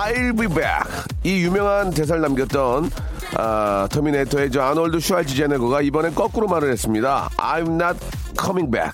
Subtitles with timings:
[0.00, 0.88] I'll be back.
[1.24, 2.90] 이 유명한 대사를 남겼던
[3.36, 7.28] 아, 터미네이터의 저 아놀드 슈왈츠제네거가 이번엔 거꾸로 말을 했습니다.
[7.36, 7.98] I'm not
[8.40, 8.92] coming back.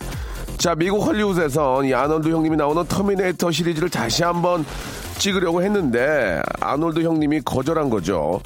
[0.59, 4.67] 자, 미국 헐리우드에선 이 아놀드 형님이 나오는 터미네이터 시리즈를 다시 한번
[5.19, 8.41] 찍으려고 했는데 아놀드 형님이 거절한 거죠.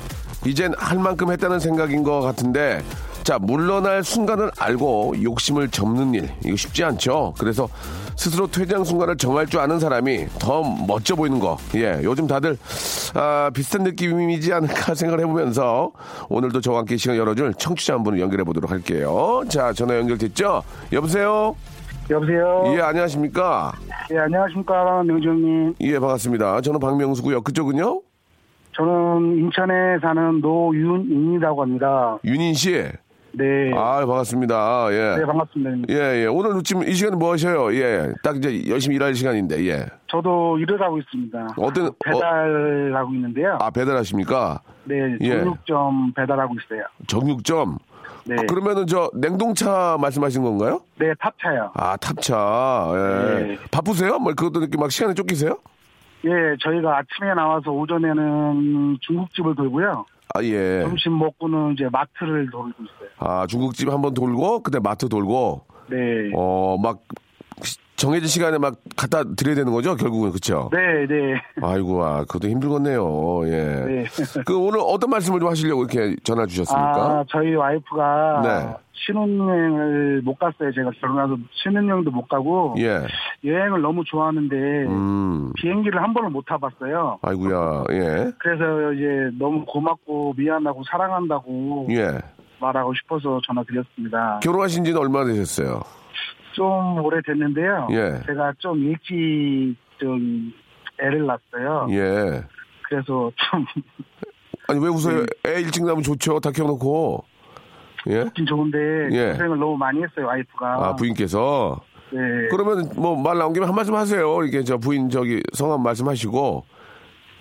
[0.44, 2.82] 이젠 할 만큼 했다는 생각인 것 같은데
[3.30, 7.32] 자, 물러날 순간을 알고 욕심을 접는 일, 이거 쉽지 않죠?
[7.38, 7.68] 그래서
[8.16, 11.56] 스스로 퇴장 순간을 정할 줄 아는 사람이 더 멋져 보이는 거.
[11.76, 12.58] 예, 요즘 다들,
[13.14, 15.92] 아, 비슷한 느낌이지 않을까 생각을 해보면서
[16.28, 19.44] 오늘도 저와 함께 시간 열어줄 청취자 한 분을 연결해 보도록 할게요.
[19.48, 20.64] 자, 전화 연결됐죠?
[20.92, 21.54] 여보세요?
[22.10, 22.64] 여보세요.
[22.74, 23.74] 예, 안녕하십니까?
[24.12, 25.74] 예, 안녕하십니까, 명주님.
[25.82, 26.62] 예, 반갑습니다.
[26.62, 27.42] 저는 박명수고요.
[27.42, 28.02] 그쪽은요?
[28.72, 32.18] 저는 인천에 사는 노윤인이라고 합니다.
[32.24, 32.86] 윤인 씨.
[33.32, 33.72] 네.
[33.76, 34.88] 아, 반갑습니다.
[34.92, 35.16] 예.
[35.18, 35.92] 네, 반갑습니다.
[35.94, 36.26] 예, 예.
[36.26, 37.72] 오늘 지금 이 시간에 뭐 하셔요?
[37.74, 38.12] 예.
[38.24, 39.86] 딱 이제 열심히 일할 시간인데, 예.
[40.08, 41.46] 저도 일을 하고 있습니다.
[41.56, 43.56] 어떤- 배달하고 있는데요.
[43.60, 44.60] 아, 배달하십니까?
[44.84, 45.28] 네, 예.
[45.38, 46.82] 정육점 배달하고 있어요.
[47.06, 47.78] 정육점.
[48.26, 48.34] 네.
[48.38, 50.80] 아, 그러면은 저 냉동차 말씀하신 건가요?
[50.98, 51.70] 네, 탑차요.
[51.74, 52.90] 아, 탑차.
[52.94, 53.42] 예.
[53.44, 53.58] 네.
[53.70, 54.18] 바쁘세요?
[54.18, 55.56] 뭐 그것도 이렇게 막 시간에 쫓기세요?
[56.24, 56.30] 예,
[56.62, 60.04] 저희가 아침에 나와서 오전에는 중국집을 돌고요.
[60.34, 60.82] 아, 예.
[60.82, 63.08] 점심 먹고는 이제 마트를 돌고 있어요.
[63.18, 65.96] 아, 중국집 한번 돌고, 그때 마트 돌고, 네.
[66.34, 67.00] 어, 막,
[67.62, 69.94] 시- 정해진 시간에 막 갖다 드려야 되는 거죠?
[69.94, 70.70] 결국은, 그쵸?
[70.72, 71.38] 네, 네.
[71.60, 73.42] 아이고, 아, 그것도 힘들겠네요.
[73.44, 73.50] 예.
[73.84, 74.04] 네.
[74.46, 76.96] 그 오늘 어떤 말씀을 좀 하시려고 이렇게 전화 주셨습니까?
[76.96, 78.74] 아, 저희 와이프가 네.
[79.06, 80.72] 신혼여행을 못 갔어요.
[80.72, 83.02] 제가 결혼해서 신혼여행도 못 가고 예.
[83.44, 84.56] 여행을 너무 좋아하는데
[84.86, 85.52] 음.
[85.56, 87.18] 비행기를 한 번을 못 타봤어요.
[87.20, 88.32] 아이고야, 예.
[88.38, 92.18] 그래서 이제 너무 고맙고 미안하고 사랑한다고 예.
[92.60, 94.40] 말하고 싶어서 전화 드렸습니다.
[94.42, 95.80] 결혼하신 지는 얼마나 되셨어요?
[96.52, 97.88] 좀 오래됐는데요.
[97.92, 98.20] 예.
[98.26, 100.52] 제가 좀 일찍 좀
[101.00, 101.86] 애를 낳았어요.
[101.90, 102.42] 예.
[102.88, 103.64] 그래서 좀
[104.68, 105.26] 아니, 왜 웃어요?
[105.44, 105.50] 네.
[105.50, 106.40] 애 일찍 나면 좋죠.
[106.40, 107.24] 다 키워놓고.
[108.08, 108.24] 예?
[108.24, 108.78] 좋긴 좋은데
[109.12, 109.32] 예.
[109.32, 110.86] 고생을 너무 많이 했어요 와이프가.
[110.86, 111.80] 아, 부인께서.
[112.12, 112.18] 네.
[112.50, 114.42] 그러면 뭐 말 나온 김에 한 말씀 하세요.
[114.42, 116.64] 이렇게 저 부인 저기 성함 말씀하시고.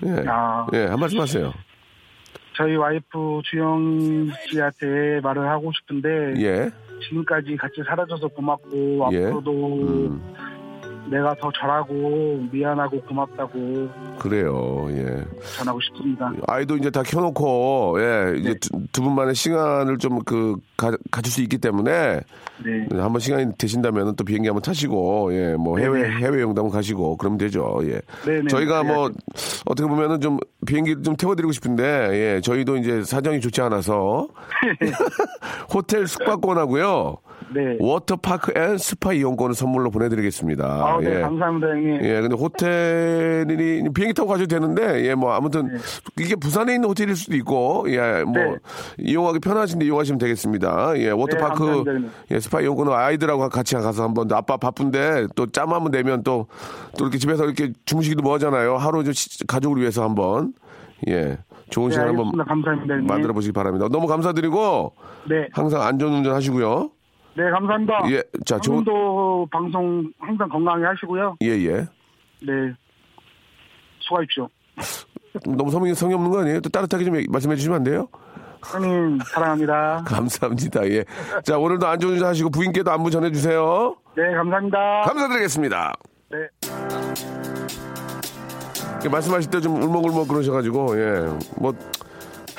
[0.06, 0.26] 예.
[0.28, 0.68] 아.
[0.74, 1.53] 예, 한 말씀 하세요.
[2.56, 6.70] 저희 와이프 주영 씨한테 말을 하고 싶은데 예.
[6.99, 9.25] 지금까지 같이 살아줘서 고맙고 예.
[9.25, 10.33] 앞으로도 음,
[11.09, 13.89] 내가 더 잘하고 미안하고 고맙다고
[14.19, 14.87] 그래요.
[14.91, 15.23] 예.
[15.57, 16.31] 전하고 싶습니다.
[16.47, 18.59] 아이도 이제 다 켜놓고, 예, 이제 네.
[18.59, 22.21] 두, 두 분만의 시간을 좀 그, 가, 가질 수 있기 때문에,
[22.63, 22.87] 네.
[22.91, 26.15] 한번 시간이 되신다면 또 비행기 한번 타시고, 예, 뭐 해외, 네네.
[26.17, 27.79] 해외 한번 가시고, 그러면 되죠.
[27.83, 28.01] 예.
[28.25, 28.47] 네네.
[28.49, 29.16] 저희가 뭐, 네.
[29.66, 34.27] 어떻게 보면은 좀 비행기 좀 태워드리고 싶은데, 예, 저희도 이제 사정이 좋지 않아서,
[35.73, 37.17] 호텔 숙박권하고요,
[37.53, 37.77] 네.
[37.79, 40.65] 워터파크 and 스파 이용권을 선물로 보내드리겠습니다.
[40.65, 41.21] 아, 네, 예.
[41.21, 41.99] 감사합니다, 형님.
[42.03, 45.77] 예, 근데 호텔이 비행기 타고 가셔도 되는데, 예, 뭐 아무튼 네.
[46.23, 48.55] 이게 부산에 있는 호텔일 수도 있고, 예, 뭐 네.
[48.99, 50.93] 이용하기 편하신데 이용하시면 되겠습니다.
[50.97, 52.09] 예, 워터파크, 감사합니다, 형님.
[52.31, 56.47] 예, 스파 이용권은 아이들하고 같이 가서 한번 아빠 바쁜데 또 짬 한번 내면 또또
[56.99, 58.78] 이렇게 집에서 이렇게 주무시기도 뭐 하잖아요.
[58.78, 60.53] 하루 좀 시- 가족을 위해서 한번
[61.07, 61.37] 예,
[61.69, 62.31] 좋은 네, 시간 한번.
[63.07, 63.87] 만들어 보시기 바랍니다.
[63.91, 64.93] 너무 감사드리고
[65.29, 65.47] 네.
[65.53, 66.90] 항상 안전 운전 하시고요.
[67.40, 67.94] 네, 감사합니다.
[68.12, 71.38] 예, 자, 좋은 형님도 방송 항상 건강히 하시고요.
[71.41, 71.72] 예, 예.
[72.41, 72.74] 네.
[74.00, 74.50] 수고하십시오.
[75.46, 76.59] 너무 성의 성의 없는 거 아니에요?
[76.59, 78.09] 또 따뜻하게 좀 말씀해 주시면 안 돼요?
[78.66, 80.03] 형님, 사랑합니다.
[80.06, 80.86] 감사합니다.
[80.90, 81.06] 예.
[81.46, 83.96] 자, 오늘도 안전운전 하시고 부인께도 안부 전해주세요.
[84.18, 85.02] 네, 감사합니다.
[85.06, 85.94] 감사드리겠습니다.
[86.32, 86.38] 네.
[89.09, 91.22] 말씀하실 때 좀 울먹울먹 그러셔가지고, 예.
[91.58, 91.74] 뭐,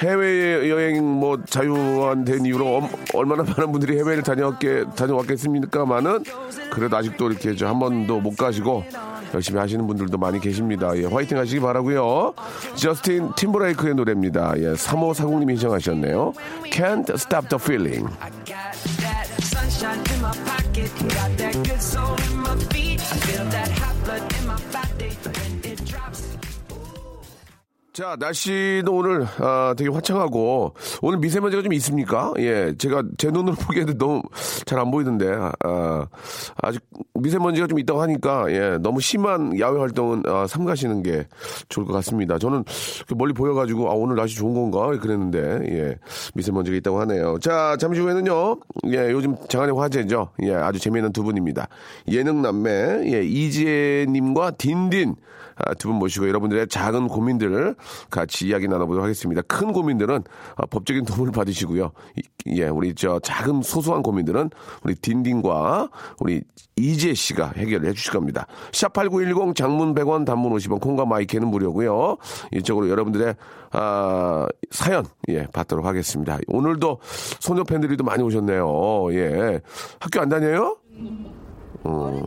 [0.00, 6.24] 해외 여행 뭐 자유화된 이유로 엄- 얼마나 많은 분들이 해외를 다녀왔게 다녀왔겠습니까만은
[6.70, 8.84] 그래도 아직도 이렇게 저 한 번도 못 가시고
[9.34, 10.96] 열심히 하시는 분들도 많이 계십니다.
[10.96, 12.32] 예, 화이팅 하시기 바라고요.
[12.74, 14.54] 저스틴 팀브레이크의 노래입니다.
[14.56, 16.32] 예, 3540님이 신청하셨네요.
[16.72, 18.08] Can't Stop the Feeling.
[27.92, 32.32] 자, 날씨도 오늘 아, 되게 화창하고 오늘 미세먼지가 좀 있습니까?
[32.38, 34.22] 예, 제가 제 눈으로 보기에는 너무
[34.64, 35.26] 잘 안 보이던데
[35.64, 36.06] 아,
[36.62, 36.80] 아직
[37.14, 41.26] 미세먼지가 좀 있다고 하니까 예, 너무 심한 야외 활동은 아, 삼가시는 게
[41.68, 42.38] 좋을 것 같습니다.
[42.38, 42.64] 저는
[43.16, 45.38] 멀리 보여가지고 아, 오늘 날씨 좋은 건가 그랬는데
[45.72, 45.96] 예,
[46.34, 47.38] 미세먼지가 있다고 하네요.
[47.40, 48.56] 자, 잠시 후에는요,
[48.92, 50.30] 예, 요즘 장안의 화제죠.
[50.44, 51.66] 예, 아주 재미있는 두 분입니다.
[52.08, 55.30] 예능 남매 예, 이지혜님과 딘딘 아,
[55.78, 57.74] 두 분 모시고 여러분들의 작은 고민들을
[58.10, 59.42] 같이 이야기 나눠보도록 하겠습니다.
[59.42, 60.22] 큰 고민들은
[60.56, 61.90] 아, 법적인 도움을 받으시고요.
[62.16, 62.22] 이-
[62.60, 64.50] 예, 우리 저 작은 소소한 고민들은
[64.84, 65.90] 우리 딘딘과
[66.20, 66.42] 우리
[66.76, 68.46] 이재 씨가 해결해 주실 겁니다.
[68.72, 72.16] 샵8910 장문 100원 단문 50원 콩과 마이크는 무료고요.
[72.52, 73.34] 이쪽으로 여러분들의
[73.72, 76.38] 아, 사연 예, 받도록 하겠습니다.
[76.48, 76.98] 오늘도
[77.40, 79.12] 소녀 팬들이 또 많이 오셨네요.
[79.12, 79.60] 예.
[80.00, 80.76] 학교 안 다녀요?
[81.84, 82.22] 어,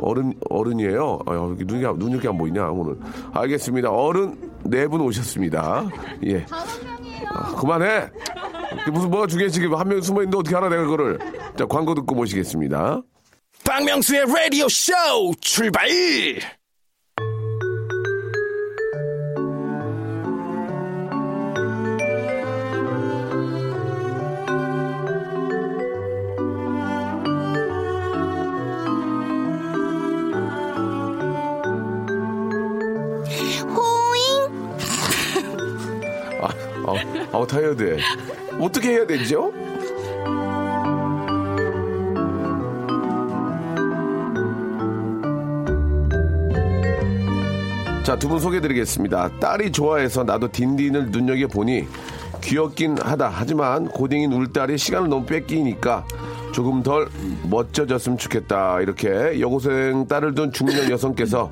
[0.00, 1.20] 어른 어른이에요.
[1.26, 2.96] 아, 여기 눈이 눈이 이렇게 안 보이냐 오늘.
[3.32, 3.90] 알겠습니다.
[3.90, 5.86] 어른 네 분 오셨습니다.
[6.26, 6.44] 예.
[7.28, 8.08] 아, 그만해.
[8.92, 11.18] 무슨 뭐가 중요해 지금 한 명 숨어 있는데 어떻게 알아 내가 그거를.
[11.56, 13.00] 자 광고 듣고 모시겠습니다.
[13.64, 14.92] 박명수의 라디오 쇼
[15.40, 15.88] 출발!
[37.34, 37.98] 아, 아우 타이어드.
[38.60, 39.52] 어떻게 해야 되죠?
[48.04, 49.30] 자, 두 분 소개드리겠습니다.
[49.40, 51.86] 딸이 좋아해서 나도 딘딘을 눈여겨보니
[52.42, 53.30] 귀엽긴 하다.
[53.32, 56.06] 하지만 고딩인 울 딸이 시간을 너무 뺏기니까
[56.52, 57.08] 조금 덜
[57.44, 58.80] 멋져졌으면 좋겠다.
[58.82, 61.50] 이렇게 여고생 딸을 둔 중년 여성께서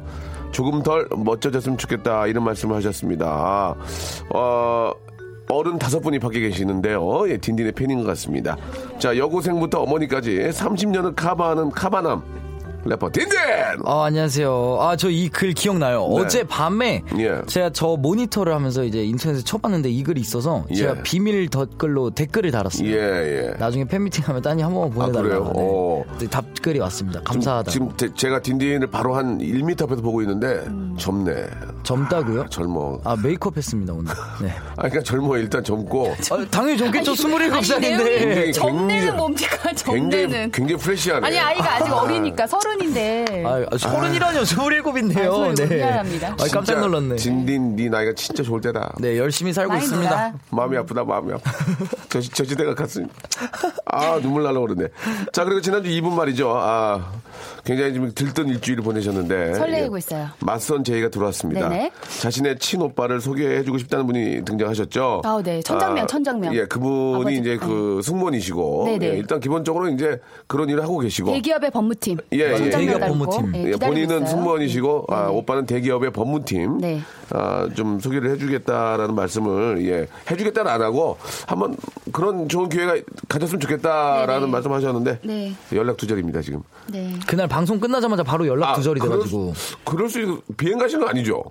[0.52, 2.26] 조금 덜 멋져졌으면 좋겠다.
[2.26, 3.74] 이런 말씀을 하셨습니다.
[4.28, 4.92] 어,
[5.52, 7.28] 어른 다섯 분이 밖에 계시는데요.
[7.28, 8.56] 예, 딘딘의 팬인 것 같습니다.
[8.98, 12.22] 자, 여고생부터 어머니까지 30년을 카바하는 카바남
[12.84, 13.38] 래퍼 딘딘!
[13.84, 14.78] 아, 안녕하세요.
[14.80, 16.00] 아, 저 이 글 기억나요.
[16.08, 16.20] 네.
[16.20, 17.40] 어제 밤에 예.
[17.46, 21.02] 제가 저 모니터를 하면서 이제 인터넷에 쳐봤는데 이 글이 있어서 제가 예.
[21.02, 22.88] 비밀 댓글로 댓글을 달았어요.
[22.88, 23.54] 예, 예.
[23.58, 25.12] 나중에 팬미팅 하면 따님 한 번만 아?
[25.12, 26.04] 보내달라고.
[26.08, 26.18] 어.
[26.18, 26.26] 네.
[26.26, 27.20] 답글이 왔습니다.
[27.22, 27.70] 감사하다.
[27.70, 30.64] 지금 제- 제가 딘딘을 바로 한 1m 앞에서 보고 있는데
[30.98, 31.46] 젊네.
[31.84, 32.46] 젊다고요?
[32.48, 32.98] 젊어.
[33.04, 34.12] 아, 메이크업 했습니다, 오늘.
[34.42, 34.50] 네.
[34.72, 37.12] 아, 그러니까 젊어 일단 젊고 아, 당연히 젊겠죠.
[37.12, 37.18] 아니,
[37.60, 38.18] 27살인데.
[38.18, 39.56] 굉장히 점내는 뭡니까?
[39.84, 40.50] 굉장히 점내는.
[40.50, 41.26] 굉장히 프레시하네.
[41.26, 43.42] 아니 아이가 아직 어리니까 서른 인데.
[43.44, 44.42] 아, 아, 서른이라뇨.
[44.42, 45.50] 27인데요.
[45.50, 45.76] 아, 네.
[45.76, 46.28] 미안합니다.
[46.28, 47.16] 아, 깜짝 놀랐네.
[47.16, 48.94] 딘딘 네 나이가 진짜 좋을 때다.
[48.98, 50.10] 네, 열심히 살고 있습니다.
[50.10, 50.32] 놀아.
[50.50, 51.50] 마음이 아프다, 마음이 아파.
[52.08, 53.06] 저, 저 시대가 갔으니.
[53.86, 54.88] 아, 눈물 나려고 그러네.
[55.32, 56.52] 자, 그리고 지난주 2분 말이죠.
[56.56, 57.12] 아,
[57.64, 59.54] 굉장히 좀 들뜬 일주일을 보내셨는데.
[59.54, 60.28] 설레고 예, 있어요.
[60.40, 61.68] 맞선 제의가 들어왔습니다.
[61.68, 61.92] 네네.
[62.20, 65.22] 자신의 친오빠를 소개해주고 싶다는 분이 등장하셨죠.
[65.24, 65.60] 아, 네.
[65.62, 66.54] 천장면, 천장면.
[66.54, 68.84] 예, 그분이 아버지, 이제 그 승무원이시고.
[68.86, 69.06] 네네.
[69.06, 71.30] 예, 일단 기본적으로 이제 그런 일을 하고 계시고.
[71.32, 72.18] 대기업의 법무팀.
[72.32, 72.70] 예, 예.
[72.70, 73.52] 대기업 법무팀.
[73.54, 74.26] 예, 예, 본인은 있어요.
[74.26, 75.28] 승무원이시고 아.
[75.28, 77.00] 오빠는 대기업의 법무팀 네.
[77.30, 81.76] 아, 좀 소개를 해주겠다라는 말씀을 예, 해주겠다는 안 하고 한번
[82.12, 82.96] 그런 좋은 기회가
[83.32, 84.52] 가졌으면 좋겠다라는 네네.
[84.52, 85.52] 말씀하셨는데 네.
[85.72, 86.62] 연락 두절입니다 지금.
[86.88, 87.14] 네.
[87.26, 89.54] 그날 방송 끝나자마자 바로 연락 두절이 그럴 돼가지고.
[89.54, 91.42] 수, 그럴 수 있- 비행 가시는 거 아니죠?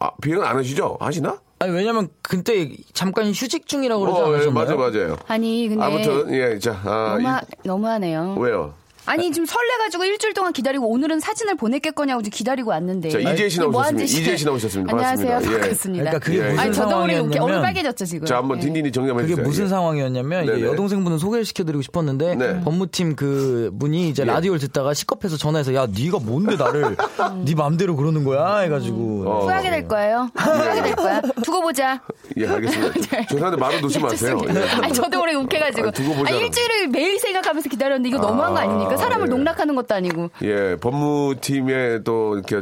[0.00, 0.96] 아, 비행은 안 하시죠?
[1.00, 1.38] 하시나?
[1.60, 4.52] 아니, 왜냐면 그때 잠깐 휴직 중이라고 그러지 어, 예, 않으셨나요?
[4.52, 5.16] 맞아 맞아요.
[5.28, 8.34] 아니 근데 아무튼 예, 자, 아, 너무 이- 너무하네요.
[8.38, 8.74] 왜요?
[9.06, 13.10] 아니 지금 설레가지고 일주일 동안 기다리고 오늘은 사진을 보냈겠거냐고 지금 기다리고 왔는데.
[13.10, 14.06] 자, 이재희 씨뭐 나오셨습니다.
[14.06, 14.22] 짓이에요?
[14.22, 14.92] 이재희 씨 나오셨습니다.
[14.92, 15.50] 안녕하세요.
[15.50, 16.06] 반갑습니다.
[16.06, 16.10] 예.
[16.10, 16.42] 그러니까 그게 예.
[16.44, 18.26] 무슨 아니 저도 모르게 얼굴 상황이었냐면 빨개졌죠 지금.
[18.26, 18.62] 자, 한번 예.
[18.62, 19.46] 딘딘이 정리 한번 그게 해주세요.
[19.46, 19.68] 무슨 예.
[19.68, 20.66] 상황이었냐면 이제 네네.
[20.66, 22.60] 여동생분을 소개를 시켜드리고 싶었는데 네.
[22.62, 24.26] 법무팀 그 분이 이제 예.
[24.26, 26.96] 라디오를 듣다가 시겁해서 전화해서 야 네가 뭔데 나를
[27.44, 29.44] 네 맘대로 그러는 거야 해가지고 어.
[29.44, 30.30] 후회하게 될 거예요.
[30.34, 31.20] 후회하게 될 거야.
[31.42, 32.00] 두고 보자.
[32.38, 33.26] 예, 알겠습니다.
[33.28, 34.40] 죄송한데 말을 놓지 마세요.
[34.48, 34.82] 예.
[34.82, 35.88] 아니 저도 모르게 웃겨가지고.
[35.88, 36.34] 아니, 두고 보자.
[36.34, 38.93] 아니, 일주일을 매일 생각하면서 기다렸는데 이거 너무한 거 아, 아닙니까?
[38.96, 39.30] 사람을 예.
[39.30, 40.30] 농락하는 것도 아니고.
[40.42, 42.60] 예, 법무팀에 또 이렇게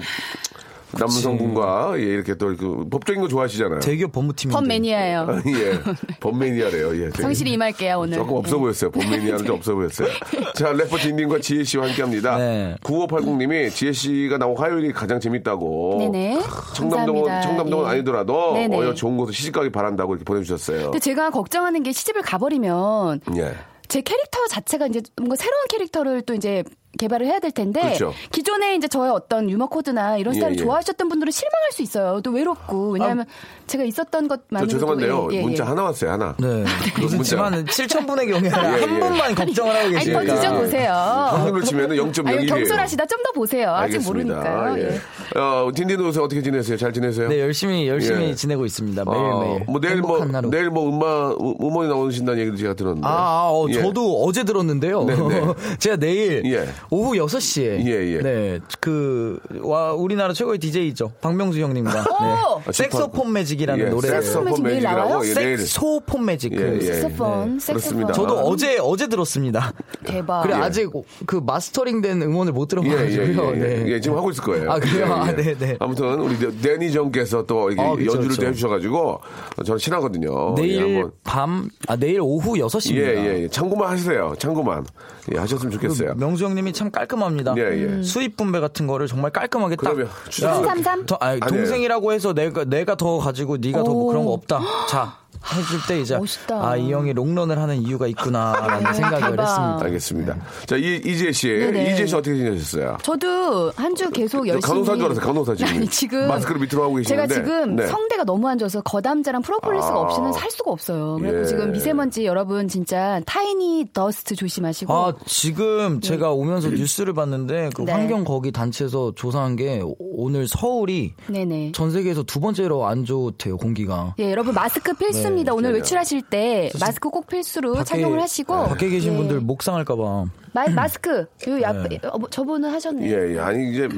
[0.98, 3.80] 남성분과 예, 이렇게 또 그 법적인 거 좋아하시잖아요.
[3.80, 4.54] 대기업 법무팀인데.
[4.54, 5.40] 법 매니아예요.
[5.46, 5.80] 예,
[6.20, 7.02] 법매니아래요.
[7.02, 8.18] 예, 성실히 임할게요 오늘.
[8.18, 8.60] 조금 없어 네.
[8.60, 8.90] 보였어요.
[8.90, 10.08] 본매니아는 좀 없어 보였어요.
[10.54, 12.36] 자, 래퍼 딘딘과 지혜 씨와 함께 합니다.
[12.36, 12.76] 네.
[12.82, 15.96] 9580님이 지혜 씨가 나온 화요일이 가장 재밌다고.
[15.98, 16.40] 네네.
[16.74, 17.40] 청담동은, 감사합니다.
[17.40, 17.90] 청담동은 예.
[17.90, 18.76] 아니더라도, 네네.
[18.76, 20.82] 어, 좋은 곳을 시집 가기 바란다고 이렇게 보내주셨어요.
[20.82, 23.54] 근데 제가 걱정하는 게 시집을 가버리면 예.
[23.92, 26.64] 제 캐릭터 자체가 이제 뭔가 새로운 캐릭터를 또 이제
[26.99, 28.12] 개발을 해야 될 텐데 그렇죠.
[28.30, 30.62] 기존에 이제 저의 어떤 유머 코드나 이런 예, 스타일을 예.
[30.62, 32.20] 좋아하셨던 분들은 실망할 수 있어요.
[32.22, 33.25] 또 외롭고 왜냐하면
[33.66, 35.28] 제가 있었던 저 것만으로도 죄송한데요.
[35.32, 35.68] 예, 예, 문자 예.
[35.68, 36.34] 하나 왔어요, 하나.
[36.38, 36.64] 네.
[37.00, 37.22] 문자.
[37.22, 38.87] 집안 7천 분의 경우에 예, 한 예.
[38.87, 40.25] 분만 걱정을 하고 아니 계시니까.
[40.25, 40.92] 더 뒤져보세요.
[40.92, 42.28] 한글로 치면은 0.01이에요.
[42.28, 43.70] 아니, 경솔하시다 좀 더 보세요.
[43.70, 44.78] 아직 모르니까요.
[44.78, 44.82] 예.
[44.82, 45.38] 예.
[45.38, 46.76] 어, 딘딘 요새 어떻게 지내세요?
[46.76, 47.28] 잘 지내세요?
[47.28, 48.34] 네, 열심히 열심히 예.
[48.34, 49.02] 지내고 있습니다.
[49.06, 49.64] 어, 매일매일.
[49.68, 50.50] 뭐 내일 뭐 하루.
[50.50, 53.06] 내일 뭐 음마 음- 음원이 나오신다는 얘기도 제가 들었는데.
[53.06, 53.75] 아, 아, 어, 예.
[53.75, 55.04] 저도 어제 들었는데요.
[55.04, 55.42] 네, 네.
[55.78, 56.66] 제가 내일 예.
[56.90, 58.18] 오후 6시에 예, 예.
[58.20, 61.12] 네, 그 와, 우리나라 최고의 DJ죠.
[61.20, 62.60] 박명수 형님과 오!
[62.66, 62.72] 네.
[62.72, 65.18] 색소폰 매직이라는 예, 노래를 색소폰 색소폰 매직 내일 나와요?
[65.18, 66.52] 매직이라고 예, 내일 색소폰 매직.
[66.52, 66.80] 예, 그 예.
[66.80, 67.74] 색소폰, 색소폰.
[67.80, 68.12] 그렇습니다.
[68.12, 68.42] 저도 아.
[68.42, 69.72] 어제 어제 들었습니다.
[70.04, 70.42] 대박.
[70.42, 70.58] 그래 예.
[70.60, 70.90] 아직
[71.26, 73.52] 그 마스터링 된 음원을 못 예, 예, 들어봐가지고요.
[73.54, 73.84] 예, 네.
[73.88, 74.70] 예, 지금 하고 있을 거예요.
[74.70, 75.04] 아, 그래요?
[75.06, 75.12] 예, 예.
[75.12, 75.76] 아, 네, 네.
[75.80, 78.36] 아무튼 우리 데니 정께서 또 이렇게 아, 그쵸, 연주를.
[78.36, 79.20] 또 해주셔가지고
[79.64, 80.54] 저는 친하거든요.
[80.58, 81.12] 예, 내일 한번.
[81.24, 82.96] 밤, 아 내일 오후 6시입니다.
[82.96, 83.48] 예, 예, 예.
[83.48, 84.34] 참고만 하세요.
[84.38, 84.84] 참고만.
[85.32, 86.14] 예, 하셨으면 좋겠어요.
[86.16, 87.55] 명수 형님이 참 깔끔합니다.
[87.59, 88.02] 예, 예.
[88.02, 89.93] 수입 분배 같은 거를 정말 깔끔하게 딱.
[89.95, 91.07] 그러면 추석- 야, 333?
[91.07, 91.62] 더, 아니, 아니에요.
[91.62, 94.07] 동생이라고 해서 내가 내가 더 가지고 네가 더 오.
[94.09, 94.61] 그런 거 없다.
[94.88, 95.17] 자
[95.54, 96.68] 해줄 때 이제 멋있다.
[96.70, 99.42] 아 이 형이 롱런을 하는 이유가 있구나라는 네, 생각을 대박.
[99.42, 99.84] 했습니다.
[99.84, 100.37] 알겠습니다.
[100.66, 101.49] 자, 이, 이지혜 씨.
[101.49, 101.92] 네네.
[101.92, 102.96] 이지혜 씨 어떻게 지내셨어요?
[103.02, 105.72] 저도 한 주 계속 열심히 간호사인 줄 알았어요, 간호사 지금.
[105.72, 107.34] 아니 지금 마스크를 밑으로 하고 제가 계시는데.
[107.34, 107.87] 지금 네.
[107.87, 110.00] 성대가 너무 안 좋아서 거담자랑 프로폴리스가 아.
[110.00, 111.18] 없이는 살 수가 없어요.
[111.20, 111.44] 그래서 예.
[111.44, 117.92] 지금 미세먼지 여러분 진짜 tiny dust 조심하시고 아 지금 제가 오면서 뉴스를 봤는데 그 네.
[117.92, 121.72] 환경 거기 단체에서 조사한 게 오- 오늘 서울이 네네.
[121.72, 124.14] 전 세계에서 두 번째로 안 좋대요 공기가.
[124.18, 125.54] 예, 여러분 마스크 필수 입니다.
[125.54, 129.16] 오늘 외출하실 때 마스크 꼭 필수로 착용을 하시고 밖에 계신 예.
[129.16, 130.24] 분들 목 상할까봐.
[130.52, 133.10] 마, 마스크 요 옆에 어, 뭐, 저분은 하셨네요.
[133.10, 133.38] 예, 예.
[133.40, 133.88] 아니, 이제,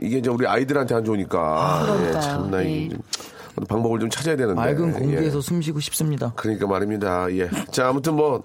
[0.00, 1.82] 이게 이제 우리 아이들한테 안 좋으니까.
[1.82, 2.20] 예, 그러니까요.
[2.20, 2.70] 참나, 예.
[2.70, 3.35] 이게 좀 어떤
[3.68, 4.60] 방법을 좀 찾아야 되는데.
[4.60, 5.40] 맑은 공기에서 예.
[5.40, 6.32] 숨 쉬고 싶습니다.
[6.36, 7.30] 그러니까 말입니다.
[7.32, 7.48] 예.
[7.70, 8.42] 자, 아무튼 뭐,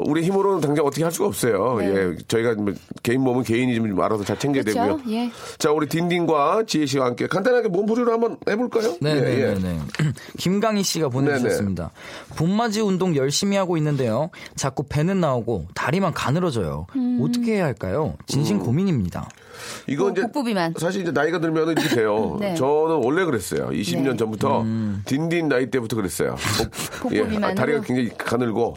[0.00, 1.76] 우리 힘으로는 당장 어떻게 할 수가 없어요.
[1.78, 1.86] 네.
[1.94, 2.16] 예.
[2.28, 4.96] 저희가 뭐 개인 몸은 개인이 좀 알아서 잘 챙겨야 그렇죠?
[4.98, 5.14] 되고요.
[5.14, 5.30] 예.
[5.58, 8.96] 자, 우리 딘딘과 지혜 씨와 함께 간단하게 몸풀이로 한번 해볼까요?
[9.04, 9.54] 예, 예.
[9.54, 9.80] 네네네.
[10.38, 11.90] 김강희 씨가 보내주셨습니다.
[12.36, 14.30] 봄맞이 운동 열심히 하고 있는데요.
[14.56, 16.86] 자꾸 배는 나오고 다리만 가늘어져요.
[17.22, 18.16] 어떻게 해야 할까요?
[18.26, 18.62] 진심 음.
[18.64, 19.28] 고민입니다.
[19.86, 20.74] 이거 이제 복부비만.
[20.78, 22.36] 사실 이제 나이가 들면 이렇게 돼요.
[22.40, 22.54] 네.
[22.54, 23.68] 저는 원래 그랬어요.
[23.70, 24.16] 20년 네.
[24.16, 25.02] 전부터 음.
[25.06, 26.36] 딘딘 나이 때부터 그랬어요.
[27.02, 27.54] 복, 예, 복부비만으로?
[27.54, 28.74] 다리가 굉장히 가늘고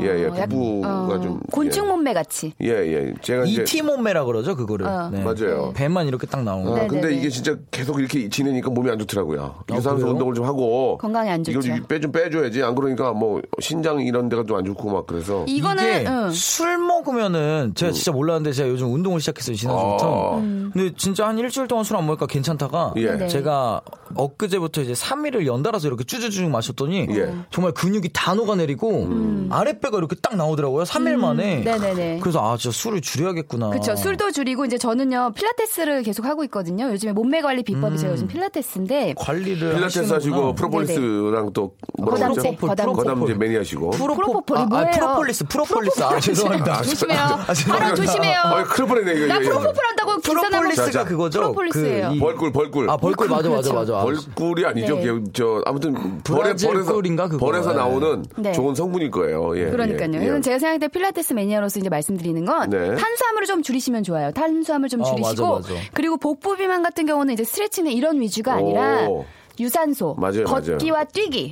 [0.00, 0.24] 예, 예.
[0.26, 2.52] 어, 약- 복부가 어, 좀 곤충 몸매 같이.
[2.62, 3.14] 예, 예.
[3.22, 4.86] 제가 이제 이티 몸매라 그러죠, 그거를.
[4.86, 5.10] 어.
[5.10, 5.22] 네.
[5.22, 5.72] 맞아요.
[5.74, 6.72] 배만 이렇게 딱 나오는.
[6.72, 7.28] 아, 네, 근데 네, 이게 네.
[7.30, 9.54] 진짜 계속 이렇게 지내니까 몸이 안 좋더라고요.
[9.72, 10.12] 유산소 그래요?
[10.12, 11.58] 운동을 좀 하고 건강에 안 좋죠.
[11.60, 12.62] 이걸 빼좀 빼줘야지.
[12.62, 16.30] 안 그러니까 뭐 신장 이런 데가 좀 안 좋고 막 그래서 이거는 이게 응.
[16.30, 20.36] 술 먹으면은 제가 진짜 몰랐는데 제가 요즘 운동을 시작했어요 지난주부터.
[20.36, 20.40] 아.
[20.40, 23.06] 근데 진짜 한 일주일 동안 술 안 먹으니까 괜찮다가 예.
[23.12, 23.28] 네네.
[23.28, 23.80] 제가
[24.14, 27.32] 엊그제부터 이제 3일을 연달아서 이렇게 쭈쭈쭈 마셨더니 예.
[27.50, 29.08] 정말 근육이 다 녹아내리고
[29.50, 31.58] 아랫배 가 이렇게 딱 나오더라고요 3일 만에.
[31.58, 31.64] 음.
[31.64, 32.18] 네네네.
[32.20, 33.70] 그래서 아 진짜 술을 줄여야겠구나.
[33.70, 33.94] 그렇죠.
[33.96, 36.90] 술도 줄이고 이제 저는요 필라테스를 계속 하고 있거든요.
[36.90, 37.96] 요즘에 몸매 관리 비법이 음.
[37.96, 40.12] 제가 요즘 필라테스인데 관리를 필라테스.
[40.12, 42.66] 하시고 프로폴리스랑 또 뭐라고 거담제, 그러죠?
[42.66, 42.92] 거담제.
[43.02, 44.90] 거담제 매니아시고 프로포폴이 아, 아, 뭐예요?
[44.92, 46.02] 프로폴리스, 프로폴리스.
[46.02, 46.82] 아, 죄송합니다.
[46.82, 47.18] 조심해요.
[47.20, 47.78] 아, 죄송합니다.
[47.78, 48.40] 바로 조심해요.
[48.42, 49.26] 아, 큰일 뻔했네 이거.
[49.26, 49.38] 나.
[49.38, 51.04] 프로포폴 한다고 프로폴리스가.
[51.04, 51.40] 그거죠.
[51.40, 52.08] 프로폴리스예요.
[52.10, 52.90] 그 이- 벌꿀 벌꿀.
[52.90, 53.94] 아 벌꿀 맞아 맞아 그렇죠.
[53.94, 54.04] 맞아.
[54.04, 54.96] 벌꿀이 아니죠.
[54.96, 55.04] 네.
[55.06, 57.00] 그, 저 아무튼 벌에 벌에서?
[57.38, 57.76] 벌에서 네.
[57.76, 58.52] 나오는 네.
[58.52, 59.56] 좋은 성분일 거예요.
[59.58, 60.22] 예, 그러니까요.
[60.22, 60.40] 예, 예.
[60.40, 62.94] 제가 생각할 때 필라테스 매니아로서 이제 말씀드리는 건 네.
[62.94, 64.30] 탄수화물을 좀 줄이시면 좋아요.
[64.32, 65.82] 탄수화물 좀 어, 줄이시고 맞아, 맞아.
[65.92, 69.24] 그리고 복부 비만 같은 경우는 이제 스트레칭 이런 위주가 아니라 오.
[69.58, 71.50] 유산소, 맞아요, 걷기와 뛰기,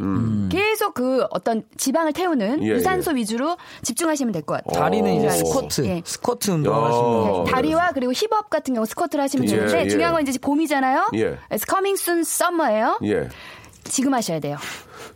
[0.51, 4.79] 계속 그 어떤 지방을 태우는 예, 유산소 위주로 집중하시면 될 것 같아요.
[4.83, 5.31] 다리는 이제 오.
[5.31, 6.03] 스쿼트, 예.
[6.05, 6.85] 스쿼트 운동 야.
[6.85, 9.89] 하시면 네, 다리와 그리고 힙업 같은 경우 스쿼트를 하시면 예, 좋은데 예.
[9.89, 11.13] 중요한 건 이제 봄이잖아요.
[11.15, 11.39] 예.
[11.49, 12.99] It's coming soon summer예요.
[13.05, 13.29] 예.
[13.85, 14.59] 지금 하셔야 돼요.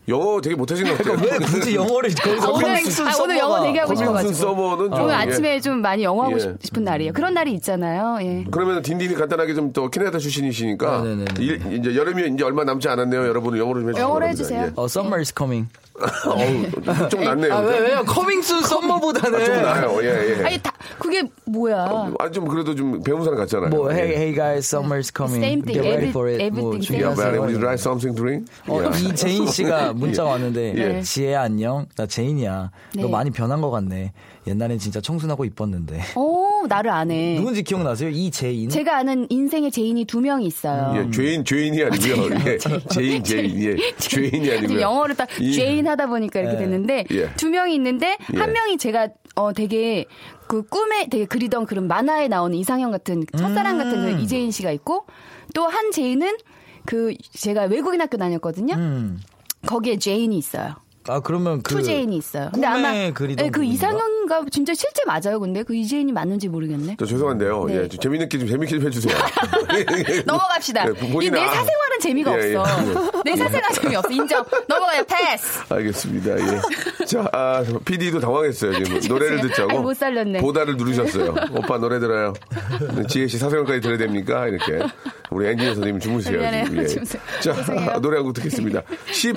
[0.09, 1.19] 영어 되게 못하신 것 같아요.
[1.23, 2.67] 왜 굳이 영어를 거기서 아, 오늘,
[3.11, 3.63] 아, 오늘 영어.
[3.63, 4.33] 되게 하고 싶어가지고.
[4.35, 5.19] summer는 좀 오늘 예.
[5.19, 6.41] 아침에 좀 많이 영어 하고 예.
[6.41, 7.13] 싶- 싶은 날이에요.
[7.13, 8.19] 그런 날이 있잖아요.
[8.23, 8.45] 예.
[8.51, 11.25] 그러면 딘딘이 간단하게 좀 또 캐나다 출신이시니까 네네네.
[11.41, 13.27] 일- 이제 여름이 이제 얼마 남지 않았네요.
[13.29, 14.03] 여러분은 영어로 좀 해주세요.
[14.05, 14.43] 영어로 바랍니다.
[14.45, 14.73] 해주세요.
[14.77, 15.69] 어, summer is coming.
[15.69, 15.99] 예.
[16.31, 17.53] 어우, 좀 낫네요.
[17.53, 17.79] 아, 왜?
[17.81, 18.05] 왜요?
[18.07, 19.41] coming soon summer보다는.
[19.41, 19.99] 아, 좀 나아요.
[20.03, 20.45] 예, 예.
[20.45, 22.13] 아니 다 그게 뭐야?
[22.19, 23.71] 아, 좀 그래도 좀 배운 사람 같잖아요.
[23.71, 24.17] 뭐, hey, 예.
[24.17, 25.43] hey guys, summer is coming.
[25.45, 25.83] Same thing.
[25.83, 26.39] Get ready for it.
[26.55, 27.35] 뭐, everything Yeah, same.
[27.35, 28.47] but would you like something to drink?
[28.69, 29.11] 어, Yeah.
[29.11, 31.03] 이재인 씨가 문자가 왔는데 예.
[31.03, 33.09] 지혜야 안녕 나 제인이야 너 네.
[33.09, 34.13] 많이 변한 것 같네
[34.47, 37.37] 옛날엔 진짜 청순하고 이뻤는데 오, 나를 안 해.
[37.37, 38.09] 누군지 기억나세요?
[38.09, 38.69] 이재인.
[38.71, 40.95] 제가 아는 인생의 제인이 두 명이 있어요.
[40.97, 42.31] 예, 죄인, 죄인이 아니고요.
[42.47, 43.77] 예, 죄인, 죄인, 예.
[43.97, 44.81] 죄인이 아니고요.
[44.81, 46.59] 영어로 딱 이- 죄인 하다 보니까 이렇게 예.
[46.61, 47.31] 됐는데 예.
[47.37, 48.39] 두 명이 있는데 예.
[48.39, 50.07] 한 명이 제가 어 되게
[50.47, 55.05] 그 꿈에 되게 그리던 그런 만화에 나오는 이상형 같은 첫사랑 같은 그 이재인 씨가 있고
[55.55, 56.37] 또 한 제인은
[56.87, 58.75] 그 제가 외국인 학교 다녔거든요.
[58.75, 59.21] 음.
[59.67, 60.77] 거기에 제인이 있어요.
[61.09, 62.51] 아 그러면 그 two 제인이 있어요.
[62.53, 63.77] 꿈에 그리던 네, 그 분인가?
[64.29, 65.41] 이상형가 진짜 실제 맞아요.
[65.41, 66.97] 근데 그 이재인이 맞는지 모르겠네.
[66.99, 67.65] 저 죄송한데요.
[67.67, 67.75] 네.
[67.83, 69.15] 예, 좀 재밌게 좀 재밌게 좀 해주세요.
[70.27, 70.87] 넘어갑시다.
[70.89, 72.55] 예, 이 본인은 내 아- 사생활은 재미가 예, 예.
[72.57, 73.23] 없어.
[73.25, 74.11] 내 사생활 재미없어.
[74.13, 74.45] 인정.
[74.69, 75.03] 넘어가요.
[75.05, 75.61] 패스.
[75.73, 76.33] 알겠습니다.
[76.39, 77.05] 예.
[77.07, 78.85] 자, 아, PD도 당황했어요.
[78.85, 79.71] 지금 노래를 듣자고.
[79.71, 80.41] 아니, 못 살렸네.
[80.41, 81.35] 보다를 누르셨어요.
[81.57, 82.35] 오빠 노래 들어요.
[83.09, 84.47] 지혜 씨 사생활까지 들어야 됩니까?
[84.47, 84.79] 이렇게.
[85.31, 86.41] 우리 엔지니어 선생님 주무세요.
[86.43, 86.65] 예.
[86.65, 87.23] 주무세요.
[87.41, 88.01] 자, 죄송해요.
[88.01, 88.83] 노래 한곡 듣겠습니다.
[89.11, 89.37] 10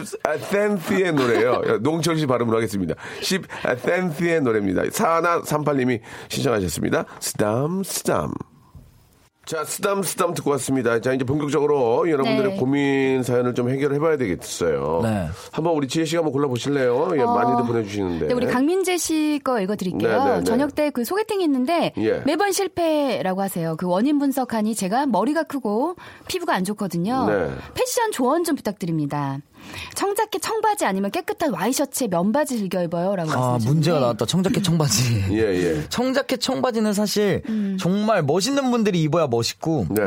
[0.50, 1.80] 센티의 노래예요.
[1.82, 2.96] 농철 씨 발음으로 하겠습니다.
[3.22, 3.44] 10
[3.80, 4.81] 센티의 노래입니다.
[4.92, 7.06] 사나 38님이 신청하셨습니다.
[7.20, 8.32] 스담, 스담.
[9.44, 11.02] 자, 쓰담, 쓰담 듣고 왔습니다.
[11.02, 12.58] 자, 이제 본격적으로 여러분들의 네.
[12.60, 15.00] 고민 사연을 좀 해결해 봐야 되겠어요.
[15.02, 15.28] 네.
[15.52, 17.10] 한번 우리 지혜 씨가 한번 골라 보실래요?
[17.14, 18.28] 예, 많이들 보내주시는데.
[18.28, 20.24] 네, 우리 강민재 씨 거 읽어 드릴게요.
[20.24, 20.44] 네, 네, 네.
[20.44, 22.20] 저녁 때 그 소개팅이 있는데 예.
[22.26, 23.76] 매번 실패라고 하세요.
[23.78, 25.96] 그 원인 분석하니 제가 머리가 크고
[26.28, 27.26] 피부가 안 좋거든요.
[27.26, 27.50] 네.
[27.74, 29.40] 패션 조언 좀 부탁드립니다.
[29.96, 34.26] 청자켓 청바지 아니면 깨끗한 와이셔츠에 면바지 즐겨 입어요라고 아 문제가 나왔다.
[34.26, 35.26] 청자켓 청바지.
[35.32, 35.90] 예, 예.
[35.90, 37.78] 청자켓 청바지는 사실 음.
[37.80, 40.02] 정말 멋있는 분들이 입어야 멋있고 네.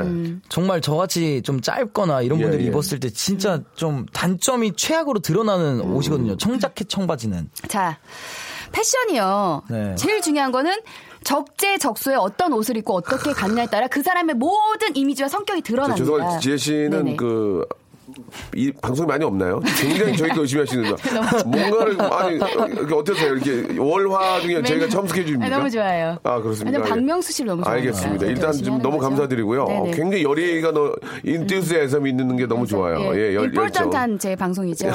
[0.48, 2.68] 정말 저같이 좀 짧거나 이런 예, 분들이 예.
[2.68, 5.94] 입었을 때 진짜 좀 단점이 최악으로 드러나는 음.
[5.94, 6.36] 옷이거든요.
[6.36, 7.50] 청자켓 청바지는.
[7.68, 7.98] 자,
[8.72, 9.62] 패션이요.
[9.70, 9.94] 네.
[9.96, 10.80] 제일 중요한 거는
[11.24, 15.96] 적재적소에 어떤 옷을 입고 어떻게 갔냐에 따라 그 사람의 모든 이미지와 성격이 저 드러납니다.
[15.96, 17.16] 죄송한데 지혜 씨는 네네.
[17.16, 17.66] 그,
[18.54, 19.60] 이 방송이 많이 없나요?
[19.80, 20.94] 굉장히 저희가 열심히 하시는데
[21.46, 22.36] 뭔가를 아니
[22.72, 23.34] 이렇게 어떠세요?
[23.34, 25.48] 이렇게 월화 중에 저희가 처음 스케줄입니까?
[25.48, 26.18] 네, 너무 좋아요.
[26.22, 26.78] 아 그렇습니다.
[26.78, 27.80] 아니, 박명수 씨를 너무 좋아해요.
[27.80, 28.26] 알겠습니다.
[28.26, 29.08] 네, 일단 좀 너무 거죠.
[29.10, 29.66] 감사드리고요.
[29.66, 29.90] 네네.
[29.92, 30.94] 굉장히 열의가 너
[31.24, 33.14] 인투스에서 있는 게 너무 좋아요.
[33.16, 33.64] 예, 열, 열정.
[33.64, 34.90] 임포턴트한 제 방송이죠.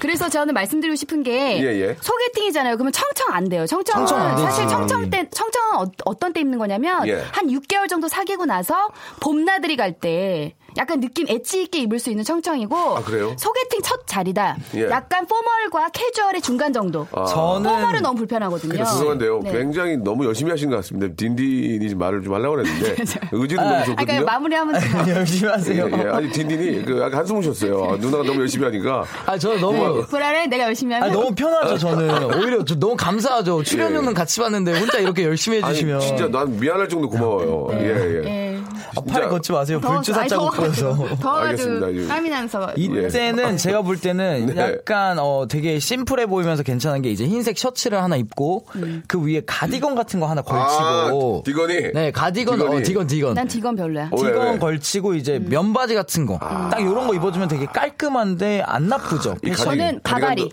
[0.00, 1.96] 그래서 저는 말씀드리고 싶은 게 예, 예.
[2.00, 2.76] 소개팅이잖아요.
[2.76, 3.66] 그러면 청청 안 돼요.
[3.66, 4.38] 청청은 청청.
[4.38, 7.22] 사실 청청 때 청청은 어, 어떤 때 입는 거냐면 예.
[7.32, 8.88] 한 6개월 정도 사귀고 나서
[9.20, 13.34] 봄나들이 갈때 약간 느낌 엣지 있게 입을 수 있는 청청이고 아, 그래요?
[13.38, 14.56] 소개팅 첫 자리다.
[14.76, 14.88] 예.
[14.90, 17.06] 약간 포멀과 캐주얼의 중간 정도.
[17.12, 18.72] 저는 포멀은 너무 불편하거든요.
[18.72, 19.40] 그러니까 죄송한데요.
[19.44, 19.52] 네.
[19.52, 21.14] 굉장히 너무 열심히 하신 것 같습니다.
[21.16, 22.96] 딘딘이 좀 말을 좀 하려고 했는데
[23.32, 24.06] 의지는 너무 아, 좋거든요.
[24.06, 24.74] 그러니까 마무리하면
[25.08, 25.88] 열심히 예, 하세요.
[25.92, 26.08] 예.
[26.10, 27.84] 아니 딘딘이 그 약간 한숨을 쉬었어요.
[27.92, 31.78] 아, 누나가 너무 열심히 하니까 아, 저 너무 불안해 내가 열심히 아, 하면 너무 편하죠,
[31.78, 32.24] 저는.
[32.36, 33.62] 오히려 저 너무 감사하죠.
[33.62, 34.14] 출연료는 예.
[34.14, 36.00] 같이 받는데 혼자 이렇게 열심히 아니 해주시면.
[36.00, 37.68] 진짜 난 미안할 정도 고마워요.
[37.80, 38.24] 예 예.
[38.24, 38.60] 예.
[38.96, 39.80] 아, 팔 걷지 마세요.
[39.80, 41.16] 불주사 아니, 자국 보여서.
[41.16, 42.08] 더워가지고.
[42.08, 44.60] 땀이 나서 이때는 제가 볼 때는 네.
[44.72, 48.66] 약간 어 되게 심플해 보이면서 괜찮은 게 이제 흰색 셔츠를 하나 입고
[49.06, 51.92] 그 위에 가디건 같은 거 하나 걸치고 아, 디건이?
[51.94, 52.76] 네 가디건 디건이?
[52.76, 54.08] 어 디건 디건 난 디건 별로야.
[54.10, 54.58] 어, 왜, 디건 왜?
[54.58, 59.36] 걸치고 이제 면바지 같은 거딱 요런 거 입어주면 되게 깔끔한데 안 나쁘죠.
[59.56, 60.50] 저는 바바리.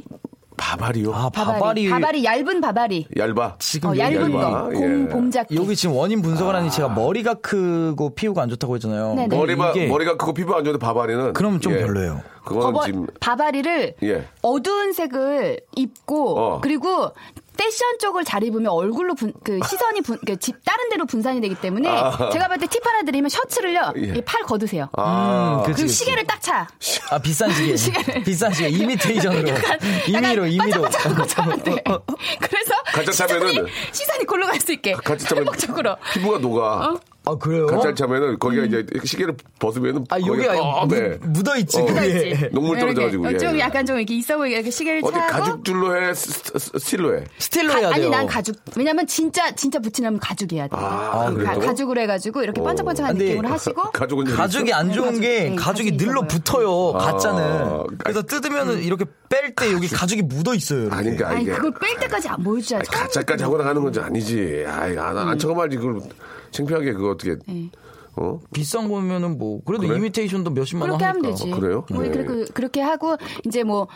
[0.62, 1.12] 바바리요?
[1.14, 1.60] 아 바바리.
[1.60, 3.08] 바바리 바바리 얇은 바바리.
[3.18, 3.56] 얇아.
[3.58, 4.50] 지금 어, 얇은 얇아.
[4.52, 4.70] 거.
[4.76, 4.80] 예.
[4.80, 5.58] 봄, 봄 자켓.
[5.58, 9.16] 여기 지금 원인 분석을 하니 제가 머리가 크고 피부가 안 좋다고 했잖아요.
[9.16, 9.36] 네네.
[9.36, 11.80] 머리가 이게 머리가 크고 피부 안 좋은데 바바리는 그러면 좀 예.
[11.80, 12.22] 별로예요.
[12.44, 14.28] 그거는 버버- 지금 바바리를 예.
[14.42, 16.62] 어두운 색을 입고 어.
[16.62, 17.12] 그리고
[17.58, 21.54] 패션 쪽을 잘 입으면 얼굴로 분, 그 시선이 분, 그 집 다른 데로 분산이 되기
[21.54, 22.30] 때문에 아.
[22.32, 24.02] 제가 볼때팁 하나 드리면 셔츠를요 예.
[24.18, 24.90] 이팔 걷으세요.
[24.98, 25.94] 아, 음, 그치, 그리고 그치.
[25.94, 26.68] 시계를 딱 차.
[27.12, 29.48] 아 비싼 시계 시계를- 비싼 시계 이미테이션으로
[30.08, 31.84] 임의로 임의로 반짝반짝한 거 차면 돼.
[32.40, 35.98] 그래서 가짜 차면은- 시선이, 시선이 골로 갈 수 있게 같이 차면 행복적으로.
[36.14, 36.96] 피부가 녹아.
[37.24, 37.68] 아 그래요?
[37.68, 41.18] 가짜 차면은 거기가 이제 시계를 벗으면은 아 여기 거기가 검해.
[41.22, 41.86] 묻어 있지 어.
[41.86, 43.60] 그게 녹물 떨어져가지고 이렇게 좀 예.
[43.60, 47.24] 약간 좀 이렇게 있어 보이게 이렇게 시계를 어디 차고 가죽줄로 해 스- 스틸로 해.
[47.38, 47.94] 스틸로 가- 해야 돼요.
[47.96, 50.70] 아니 난 가죽 왜냐면 진짜 진짜 붙이려면 가죽이야 돼.
[50.76, 51.60] 아, 그 그래요?
[51.60, 52.64] 가, 가죽으로 해가지고 이렇게 오.
[52.64, 54.74] 반짝반짝한 느낌으로 하시고 가죽은 좀 가죽이?
[54.74, 56.94] 안 좋은 가죽, 게 네, 가죽이 늘러 붙어요.
[56.96, 57.12] 아.
[57.12, 57.98] 가짜는.
[58.00, 60.86] 그래서 뜯으면은 이렇게 뺄 때 여기 가죽이 묻어 있어요.
[61.04, 61.24] 이렇게.
[61.24, 61.52] 아니 이게.
[61.52, 62.38] 그걸 뺄 때까지 안.
[62.44, 64.66] 아니, 가짜까지 하고 나가는 건 아니지.
[64.68, 65.78] 아이, 안, 안 쳐가 말지.
[65.78, 66.02] 그걸
[66.52, 67.36] 창피하게 그거 어떻게.
[67.48, 67.70] 네.
[68.16, 68.40] 어?
[68.54, 69.98] 비싼 거면은 뭐 그래도 그래?
[69.98, 71.38] 이미테이션도 몇십만 원 그렇게 하면 하니까.
[71.44, 71.52] 되지.
[71.54, 71.86] 어, 그래요?
[71.92, 72.18] 우리 네.
[72.24, 73.88] 그렇게 그렇게 하고 이제 뭐.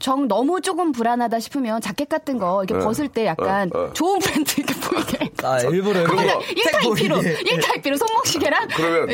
[0.00, 2.84] 정 너무 조금 불안하다 싶으면 자켓 같은 거 이렇게 네.
[2.84, 3.92] 벗을 때 약간 어, 어.
[3.94, 5.30] 좋은 브랜드 이렇게 보이게.
[5.42, 7.36] 아 일부러 1타입비로, 보이게.
[7.38, 9.06] 1타입비로 손목시계랑 그러면.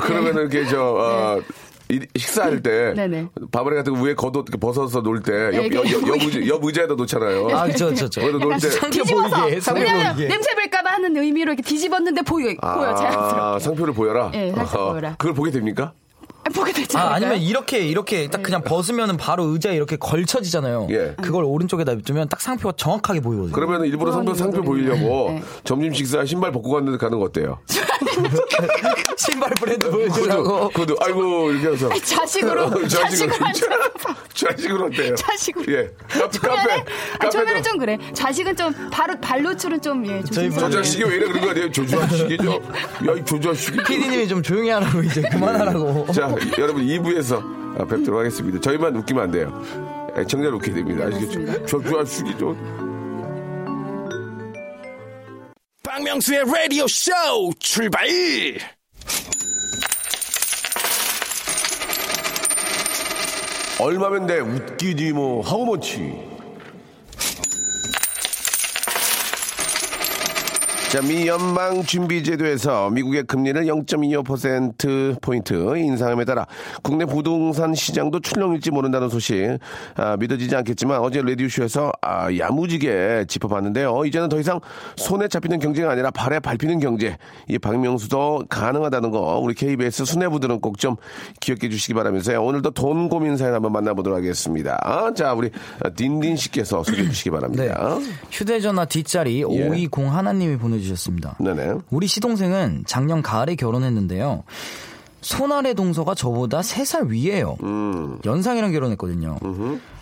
[0.00, 1.42] 그러면은 이렇게 저 어, 이-
[2.16, 3.28] 식사할 때 네네.
[3.50, 6.38] 바바리 같은 거 위에 겉옷 이렇게 벗어서 놀 때 옆, 옆, 옆, 옆, 보이게.
[6.40, 7.48] 의자, 옆 의자에다 놓잖아요.
[7.50, 8.20] 아, 저, 저, 저.
[8.20, 10.28] 놓을 약간 때 상표 뒤집어서 상표 왜냐면 보이게.
[10.28, 13.40] 냄새 될까봐 하는 의미로 이렇게 뒤집었는데 보여 보여 자연스럽게.
[13.40, 14.30] 아, 상표를 보여라.
[14.34, 15.14] 예, 살짝 보여라.
[15.18, 15.92] 그걸 보게 됩니까?
[16.58, 17.14] 아, 보게 되지 아, 않을까요?
[17.16, 20.88] 아니면 이렇게 이렇게 딱 그냥 벗으면은 바로 의자에 이렇게 걸쳐지잖아요.
[20.90, 21.14] 예.
[21.22, 23.52] 그걸 오른쪽에다 놔두면 딱 상표가 정확하게 보이거든요.
[23.54, 25.42] 그러면 일부러 상표, 상표 보이려고 네.
[25.64, 27.58] 점심 식사 신발 벗고 갔는데 가는 거 어때요?
[29.16, 30.68] 신발 브랜드 보여주려고.
[30.70, 31.88] 구두, 아이고, 이렇게 해서.
[32.02, 32.88] 자식으로 자식으로.
[32.88, 33.52] 자식으로 안
[34.32, 35.14] 자식으로 어때요?
[35.16, 35.72] 자식으로.
[35.72, 35.90] 예.
[36.08, 36.84] 카페, 초면에 카페.
[37.18, 37.68] 아, 초면에 카페도.
[37.68, 37.98] 좀 그래.
[38.14, 40.22] 자식은 좀 바로 발로출은 좀 예.
[40.32, 40.70] 저희 저.
[40.70, 41.70] 자식이 왜 이래 그런 거 아니에요?
[41.72, 42.52] 조조하시기죠?
[42.52, 43.78] 야, 이 조조하시기.
[43.84, 46.06] PD님이 좀 조용히 하라고 이제 그만하라고.
[46.12, 48.60] 자, 여러분 2부에서 뵙도록 하겠습니다.
[48.60, 49.62] 저희만 웃기면 안 돼요.
[50.16, 51.06] 애청자 웃게 됩니다.
[51.06, 51.66] 아시겠죠?
[51.66, 52.56] 조조하시기죠?
[55.84, 57.12] 박명수의 라디오 쇼
[57.58, 58.06] 출발!
[63.80, 64.40] 얼마면 돼?
[64.40, 65.40] 웃기지 뭐.
[65.42, 66.27] How much.
[70.98, 76.44] 자, 미 연방 준비 제도에서 미국의 금리를 0.25%포인트 인상함에 따라
[76.82, 79.58] 국내 부동산 시장도 출렁일지 모른다는 소식
[79.94, 84.06] 아, 믿어지지 않겠지만 어제 라디오쇼에서 아, 야무지게 짚어봤는데요.
[84.06, 84.58] 이제는 더 이상
[84.96, 87.16] 손에 잡히는 경제가 아니라 발에 밟히는 경제.
[87.46, 90.96] 이 박명수도 가능하다는 거 우리 KBS 수뇌부들은 꼭 좀
[91.38, 92.42] 기억해 주시기 바라면서요.
[92.42, 94.76] 오늘도 돈 고민 사연 한번 만나보도록 하겠습니다.
[94.82, 95.50] 아, 자, 우리
[95.94, 97.98] 딘딘 씨께서 소개해 주시기 바랍니다.
[98.32, 99.44] 휴대전화 뒷자리 예.
[99.44, 101.36] 520 하나님이 보내주 셨습니다.
[101.38, 101.74] 네네.
[101.90, 104.44] 우리 시동생은 작년 가을에 결혼했는데요.
[105.20, 107.56] 손아래 동서가 저보다 3살 위에요.
[107.62, 108.18] 음.
[108.24, 109.38] 연상이랑 결혼했거든요.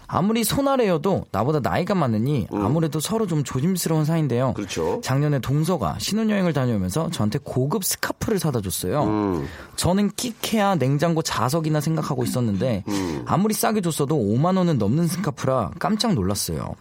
[0.08, 4.48] 아무리 손아래여도 나보다 나이가 많으니 아무래도 서로 좀 조심스러운 사이인데요.
[4.50, 4.54] 음.
[4.54, 5.00] 그렇죠.
[5.02, 9.04] 작년에 동서가 신혼여행을 다녀오면서 저한테 고급 스카프를 사다 줬어요.
[9.04, 9.46] 음.
[9.76, 13.22] 저는 끼케야 냉장고 자석이나 생각하고 있었는데 음.
[13.26, 16.74] 아무리 싸게 줬어도 5만 원은 넘는 스카프라 깜짝 놀랐어요.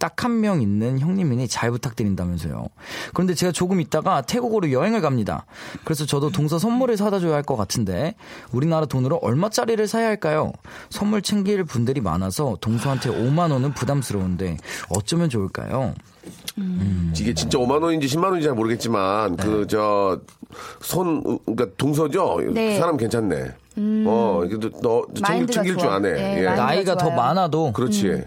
[0.00, 2.66] 딱 한 명 있는 형님이니 잘 부탁드린다면서요.
[3.14, 5.44] 그런데 제가 조금 있다가 태국으로 여행을 갑니다.
[5.84, 8.14] 그래서 저도 동서 선물을 사다 줘야 할 것 같은데
[8.52, 10.52] 우리나라 돈으로 얼마짜리를 사야 할까요?
[10.90, 14.56] 선물 챙길 분들이 많아서 동 서한테 5만 원은 부담스러운데
[14.90, 15.94] 어쩌면 좋을까요?
[17.16, 20.20] 이게 진짜 5만 원인지 10만 원인지 잘 모르겠지만 그저
[20.80, 22.40] 손 그러니까 동서죠.
[22.52, 22.78] 네.
[22.78, 23.54] 사람 괜찮네.
[24.06, 25.88] 어, 이게 너, 너 챙길, 챙길 줄.
[25.88, 26.12] 아네.
[26.12, 26.44] 네, 예.
[26.44, 27.16] 나이가 더 좋아요.
[27.16, 28.24] 많아도 그렇지.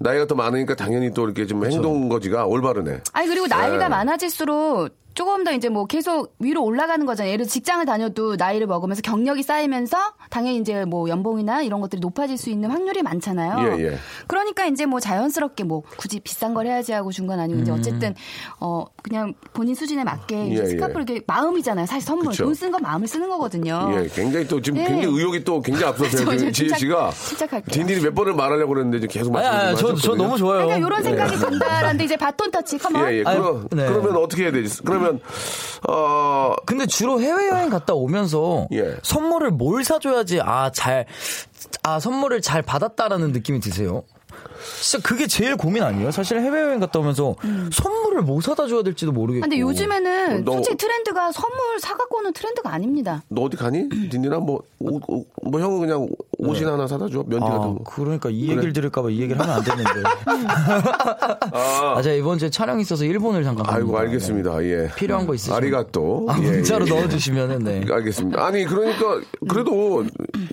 [0.00, 3.00] 나이가 더 많으니까 당연히 또 이렇게 좀 행동 거지가 올바르네.
[3.12, 3.88] 아니 그리고 나이가 네.
[3.88, 7.32] 많아질수록 조금 더 이제 뭐 계속 위로 올라가는 거잖아요.
[7.32, 9.96] 예를 들어 직장을 다녀도 나이를 먹으면서 경력이 쌓이면서
[10.28, 13.78] 당연히 이제 뭐 연봉이나 이런 것들이 높아질 수 있는 확률이 많잖아요.
[13.78, 13.98] 예, 예.
[14.26, 18.14] 그러니까 이제 뭐 자연스럽게 뭐 굳이 비싼 걸 해야지 하고 준 건 아니고 이제 어쨌든
[18.60, 21.86] 어 그냥 본인 수준에 맞게 이제 예, 스카프를 이렇게 마음이잖아요.
[21.86, 22.44] 사실 선물 그쵸.
[22.44, 23.90] 돈쓴 건 마음을 쓰는 거거든요.
[23.94, 24.84] 예, 굉장히 또 지금 예.
[24.84, 27.10] 굉장히 의욕이 또 굉장히 지금 지혜 씨가.
[27.72, 30.66] 딘딘이 몇 번을 말하려고 그랬는데 계속 아니, 말씀 아니, 저, 저 너무 좋아요.
[30.66, 33.08] 그러니까 이런 생각이 든다라는데 이제 바톤 터치 컴온.
[33.10, 33.22] 예, 예.
[33.24, 33.88] 아유, 그러, 네.
[33.88, 34.82] 그러면 어떻게 해야 되지?
[34.82, 35.05] 그러면
[35.88, 38.96] 어 근데 주로 해외 여행 갔다 오면서 예.
[39.02, 44.02] 선물을 뭘 사줘야지 아 잘아 선물을 잘 받았다라는 느낌이 드세요?
[44.80, 46.10] 진짜 그게 제일 고민 아니에요?
[46.10, 47.36] 사실 해외여행 갔다 오면서
[47.72, 49.42] 선물을 뭐 사다 줘야 될지도 모르겠고.
[49.42, 53.22] 근데 요즘에는 너- 솔직히 트렌드가 선물 사갖고 오는 트렌드가 아닙니다.
[53.28, 53.88] 너 어디 가니?
[53.88, 57.24] 딘딘아 뭐, 옷, 옷, 뭐 형은 그냥 옷이나 하나 사다 줘.
[57.26, 57.78] 면티 같은 아, 거.
[57.84, 59.90] 그러니까 이 얘기를 들을까봐 이 얘기를 하면 안 되는데.
[61.52, 64.00] 아, 제가 이번 주에 촬영 있어서 일본을 잠깐 아이고 갑니다.
[64.00, 64.62] 알겠습니다.
[64.64, 64.76] 예.
[64.76, 64.88] 네.
[64.96, 65.56] 필요한 거 있으시면.
[65.56, 66.26] 아리가또.
[66.28, 67.00] 아, 예, 문자로 예, 예.
[67.00, 67.82] 넣어주시면은 네.
[67.90, 68.44] 알겠습니다.
[68.44, 70.04] 아니 그러니까 그래도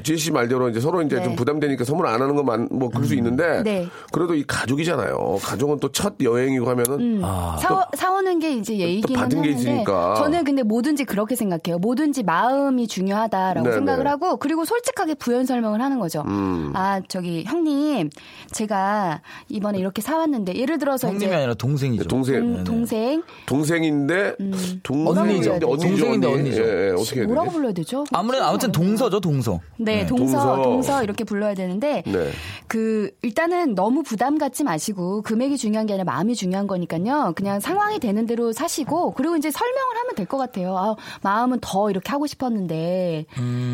[0.03, 1.23] 씨 말대로 이제 서로 이제 네.
[1.23, 3.87] 좀 부담되니까 선물 안 하는 것만 뭐 그럴 수 있는데 네.
[4.11, 5.39] 그래도 이 가족이잖아요.
[5.41, 7.21] 가족은 또 첫 여행이고 하면은
[7.61, 10.15] 사, 사오는 게 이제 예의기는 받은 게 하는데 있으니까.
[10.15, 11.77] 저는 근데 뭐든지 그렇게 생각해요.
[11.79, 13.75] 뭐든지 마음이 중요하다라고 네네.
[13.75, 16.23] 생각을 하고 그리고 솔직하게 부연 설명을 하는 거죠.
[16.25, 16.71] 음.
[16.75, 18.09] 아 저기 형님
[18.51, 22.05] 제가 이번에 이렇게 사왔는데 예를 들어서 형님이 이제 아니라 동생이죠.
[22.05, 24.79] 동생 음, 동생 동생인데 언니죠.
[24.83, 25.87] 동생인데 언니죠.
[25.87, 26.39] 동생인데 언니.
[26.39, 26.63] 언니죠.
[26.63, 27.55] 예, 예, 어떻게 해야 뭐라고 되지?
[27.55, 28.03] 불러야 되죠?
[28.11, 29.59] 아무래도 아무튼 동서죠 동서.
[29.77, 30.61] 네, 동서, 동서.
[30.63, 32.29] 동서, 이렇게 불러야 되는데, 네.
[32.67, 37.33] 그, 일단은 너무 부담 갖지 마시고, 금액이 중요한 게 아니라 마음이 중요한 거니까요.
[37.35, 40.77] 그냥 상황이 되는 대로 사시고, 그리고 이제 설명을 하면 될 것 같아요.
[40.77, 43.25] 아, 마음은 더 이렇게 하고 싶었는데,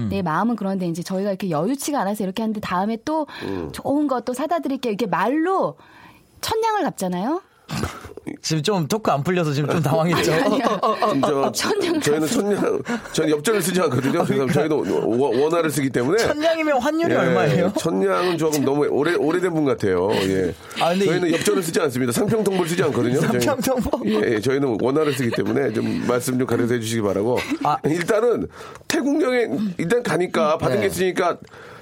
[0.10, 3.28] 내 마음은 그런데 이제 저희가 이렇게 여유치가 않아서 이렇게 하는데, 다음에 또
[3.72, 4.92] 좋은 거 또 사다 드릴게요.
[4.92, 5.76] 이렇게 말로
[6.42, 7.42] 천냥을 갚잖아요?
[8.42, 10.24] 지금 좀 토크 안 풀려서 지금 좀 당황했죠.
[10.24, 14.24] 지금 저, 천냥 저희는 천냥, 저는 엽전을 쓰지 않거든요.
[14.24, 14.78] 그래서 저희도
[15.20, 16.18] 원- 원화를 쓰기 때문에.
[16.20, 17.74] 천냥이면 환율이 예, 얼마예요?
[17.78, 20.10] 천냥은 조금 너무 오래, 오래된 분 같아요.
[20.14, 20.54] 예.
[20.80, 22.14] 아, 근데 저희는 이- 엽전을 쓰지 않습니다.
[22.14, 23.20] 상평통보를 쓰지 않거든요.
[23.20, 23.40] 저희는.
[23.42, 24.02] 상평통보?
[24.10, 27.38] 예, 예, 저희는 원화를 쓰기 때문에 좀 말씀 좀 가려서 해주시기 바라고.
[27.64, 27.78] 아.
[27.86, 28.48] 일단은
[28.88, 30.82] 태국 여행 일단 가니까 받은 네.
[30.82, 31.38] 게 있으니까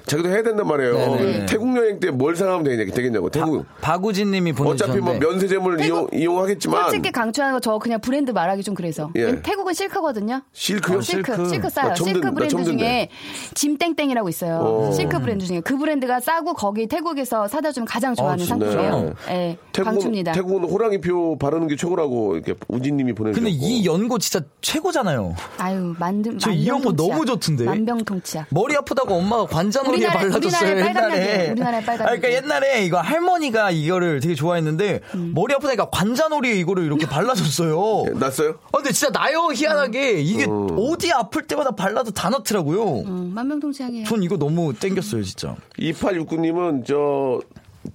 [0.07, 0.93] 자기도 해야 된단 말이에요.
[0.97, 1.45] 네네.
[1.47, 3.29] 태국 여행 때 뭘 사가면 되겠냐, 되겠냐고.
[3.29, 3.65] 태국.
[3.81, 6.83] 박우진 님이 보내주셨는데 어차피 뭐 면세점을 이용, 이용 하겠지만.
[6.83, 9.09] 솔직히 강추하는 거 저 그냥 브랜드 말하기 좀 그래서.
[9.15, 9.41] 예.
[9.41, 10.41] 태국은 실크거든요.
[10.53, 11.01] 실크요?
[11.01, 11.49] 실크, 실크.
[11.49, 11.89] 실크, 싸요.
[11.89, 12.63] 나 처음 실크 브랜드.
[12.63, 13.09] 중에
[13.53, 14.57] 짐땡땡이라고 있어요.
[14.59, 14.91] 어.
[14.91, 18.71] 실크 브랜드 중에 그 브랜드가 싸고 거기 태국에서 사다 주면 가장 좋아하는 진짜요?
[18.71, 19.13] 상품이에요.
[19.29, 20.31] 예, 태국은, 강추입니다.
[20.31, 23.43] 태국은 호랑이표 바르는 게 최고라고 이렇게 우진 님이 보내주셨고.
[23.43, 25.35] 근데 이 연고 진짜 최고잖아요.
[25.57, 27.65] 아유, 만든 저이 연고 너무 좋던데.
[27.65, 28.47] 만병통치약.
[28.51, 31.21] 머리 아프다고 엄마가 관자놀이 에 우리나라에- 발라줬어요 옛날에.
[31.35, 31.51] 약이에요.
[31.51, 32.31] 우리나라에 빨간 아, 그러니까.
[32.33, 35.31] 옛날에 이거 할머니가 이거를 되게 좋아했는데 음.
[35.35, 38.03] 머리 아프다니까 관자놀이에 이거를 이렇게 발라줬어요.
[38.07, 38.55] 예, 났어요?
[38.71, 42.99] 아, 근데 진짜 나요 희한하게 이게 어디 아플 때마다 발라도 다 낫더라고요.
[43.01, 44.05] 음, 만병통치약이에요.
[44.05, 45.55] 전 이거 너무 땡겼어요 진짜.
[45.79, 47.39] 2869님은 저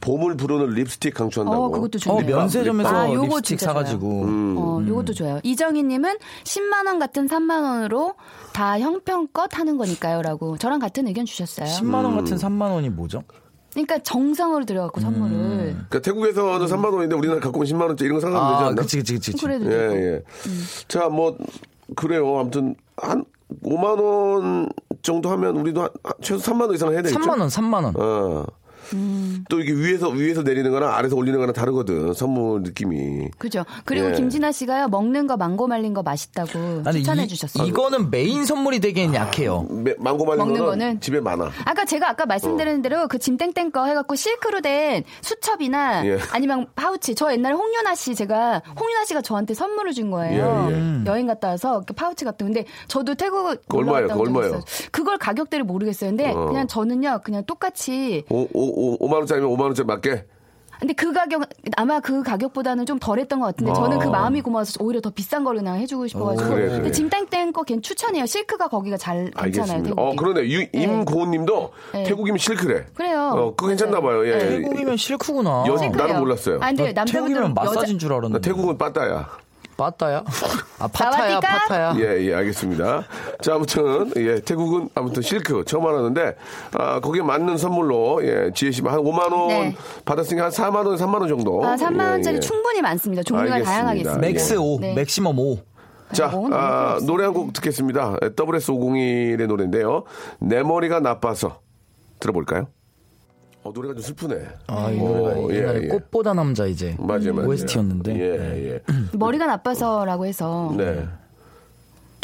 [0.03, 1.65] 봄을 부르는 립스틱 강추한다고.
[1.65, 2.37] 어, 그것도 어, 좋네요.
[2.37, 4.57] 면세점에서 아, 요거 립스틱 진짜 사가지고 음.
[4.59, 5.41] 어, 요것도 좋아요.
[5.45, 8.15] 이정희님은 10만 원 같은 3만 원으로
[8.53, 11.67] 다 형편껏 하는 거니까요라고 저랑 같은 의견 주셨어요.
[11.67, 12.17] 10만 원 음.
[12.17, 13.23] 같은 3만 원이 뭐죠?
[13.73, 18.21] 그러니까 정성으로 들여갖고 선물을 그러니까 태국에서는 3만 원인데 우리나라 갖고 오면 10만 원짜리 이런 거
[18.21, 18.83] 사가면 되지 아, 않나?
[18.83, 19.33] 그치 그치 그치.
[19.33, 20.15] 그래도 예.
[20.17, 20.23] 예.
[20.89, 21.39] 자, 뭐
[21.97, 22.39] 그래요.
[22.39, 23.25] 아무튼 한
[23.65, 24.69] 5만 원
[25.01, 27.21] 정도 하면 우리도 한, 한 최소 3만 원 이상 해야 되겠죠?
[27.21, 27.95] 3만 원, 3만 원.
[27.97, 28.47] 어.
[28.95, 29.45] 음.
[29.49, 32.13] 또 이게 위에서 위에서 내리는 거랑 아래서 올리는 거랑 다르거든.
[32.15, 33.29] 선물 느낌이.
[33.39, 33.65] 그죠.
[33.85, 34.13] 그리고 예.
[34.13, 37.67] 김진아 씨가요 먹는 거 망고 말린 거 맛있다고 아니, 추천해 이, 주셨어요.
[37.67, 39.67] 이거는 메인 선물이 되기엔 약해요.
[39.71, 41.01] 매- 망고 말린 먹는 거는, 거는?
[41.01, 41.51] 집에 많아.
[41.65, 46.19] 아까 제가 아까 말씀드린 대로 그 짐땡땡 거 해갖고 실크로 된 수첩이나 예.
[46.33, 47.15] 아니면 파우치.
[47.15, 50.69] 저 옛날에 홍윤아 씨 제가 홍윤아 씨가 저한테 선물을 준 거예요.
[50.71, 51.05] 예, 예.
[51.07, 52.47] 여행 갔다 와서 그 파우치 같은.
[52.47, 54.09] 근데 저도 태국 얼마예요?
[54.17, 54.61] 얼마예요?
[54.91, 56.11] 그걸 가격대를 모르겠어요.
[56.11, 56.47] 근데 어.
[56.47, 58.25] 그냥 저는요 그냥 똑같이.
[58.29, 60.25] 오, 오, 오, 5만 원짜리면 5만 원짜리 맞게.
[60.81, 61.43] 근데 그 가격
[61.77, 65.61] 아마 그 가격보다는 좀 덜했던 것 같은데 저는 그 마음이 고마워서 오히려 더 비싼 거를
[65.61, 66.45] 그냥 해주고 싶어가지고.
[66.45, 66.49] 아.
[66.55, 66.91] 그래, 근데 그래.
[66.91, 68.27] 짐땡땡 거 걔는 추천해요.
[68.27, 69.43] 실크가 거기가 잘 괜찮아요.
[69.77, 69.83] 알겠습니다.
[69.91, 69.95] 태국이.
[69.97, 70.49] 어, 그러네.
[70.51, 72.03] 유- 임고은님도 네.
[72.03, 72.87] 태국이면 실크래.
[72.95, 73.31] 그래요.
[73.33, 74.27] 어, 그거 괜찮나 봐요.
[74.27, 74.39] 예.
[74.39, 75.65] 태국이면 실크구나.
[75.69, 76.05] 여- 실크예요.
[76.09, 76.57] 나는 몰랐어요.
[76.61, 78.41] 아, 근데 남자분들은 여자- 마사지인 줄나 알았는데.
[78.49, 79.29] 태국은 빠따야.
[79.83, 80.23] 빠따야?
[80.79, 81.41] 아, 파타야?
[81.41, 81.95] 파타야.
[81.99, 83.03] 예, 예, 알겠습니다.
[83.41, 86.37] 자, 아무튼, 예, 태국은 아무튼 실크 처음 알았는데,
[86.79, 89.77] 아, 거기에 맞는 선물로, 예, 지혜 씨 한 5만원 네.
[90.05, 91.65] 받았으니까 한 4만원, 3만원 정도.
[91.65, 92.41] 아, 3만 원짜리 예, 예.
[92.41, 93.23] 충분히 많습니다.
[93.23, 93.71] 종류가 알겠습니다.
[93.73, 94.21] 다양하게 있습니다.
[94.27, 94.95] max 5, 네.
[94.95, 95.59] maximum 5.
[96.13, 96.99] 자, 뭐 아.
[97.07, 98.17] 노래 한 곡 듣겠습니다.
[98.37, 100.05] SS501의 노래인데요.
[100.41, 101.61] 내 머리가 나빠서.
[102.21, 102.69] 들어볼까요?
[103.65, 104.47] 어, 노래가 좀 슬프네.
[104.67, 105.89] 아, 이 어, 노래가 예, 옛날에 예.
[105.89, 107.49] 꽃보다 남자 이제 맞아요, 맞아요.
[107.49, 108.15] OST였는데.
[108.19, 108.81] 예, 예.
[109.17, 110.75] 머리가 나빠서라고 해서.
[110.77, 111.07] 네.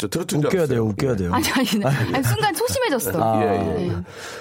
[0.07, 0.65] 저줄 웃겨야.
[0.67, 1.31] 돼요, 웃겨야 돼요.
[1.33, 3.41] 아니, 아니, 아니, 순간 소심해졌어.
[3.41, 3.87] 예, 예.
[3.87, 3.91] 네.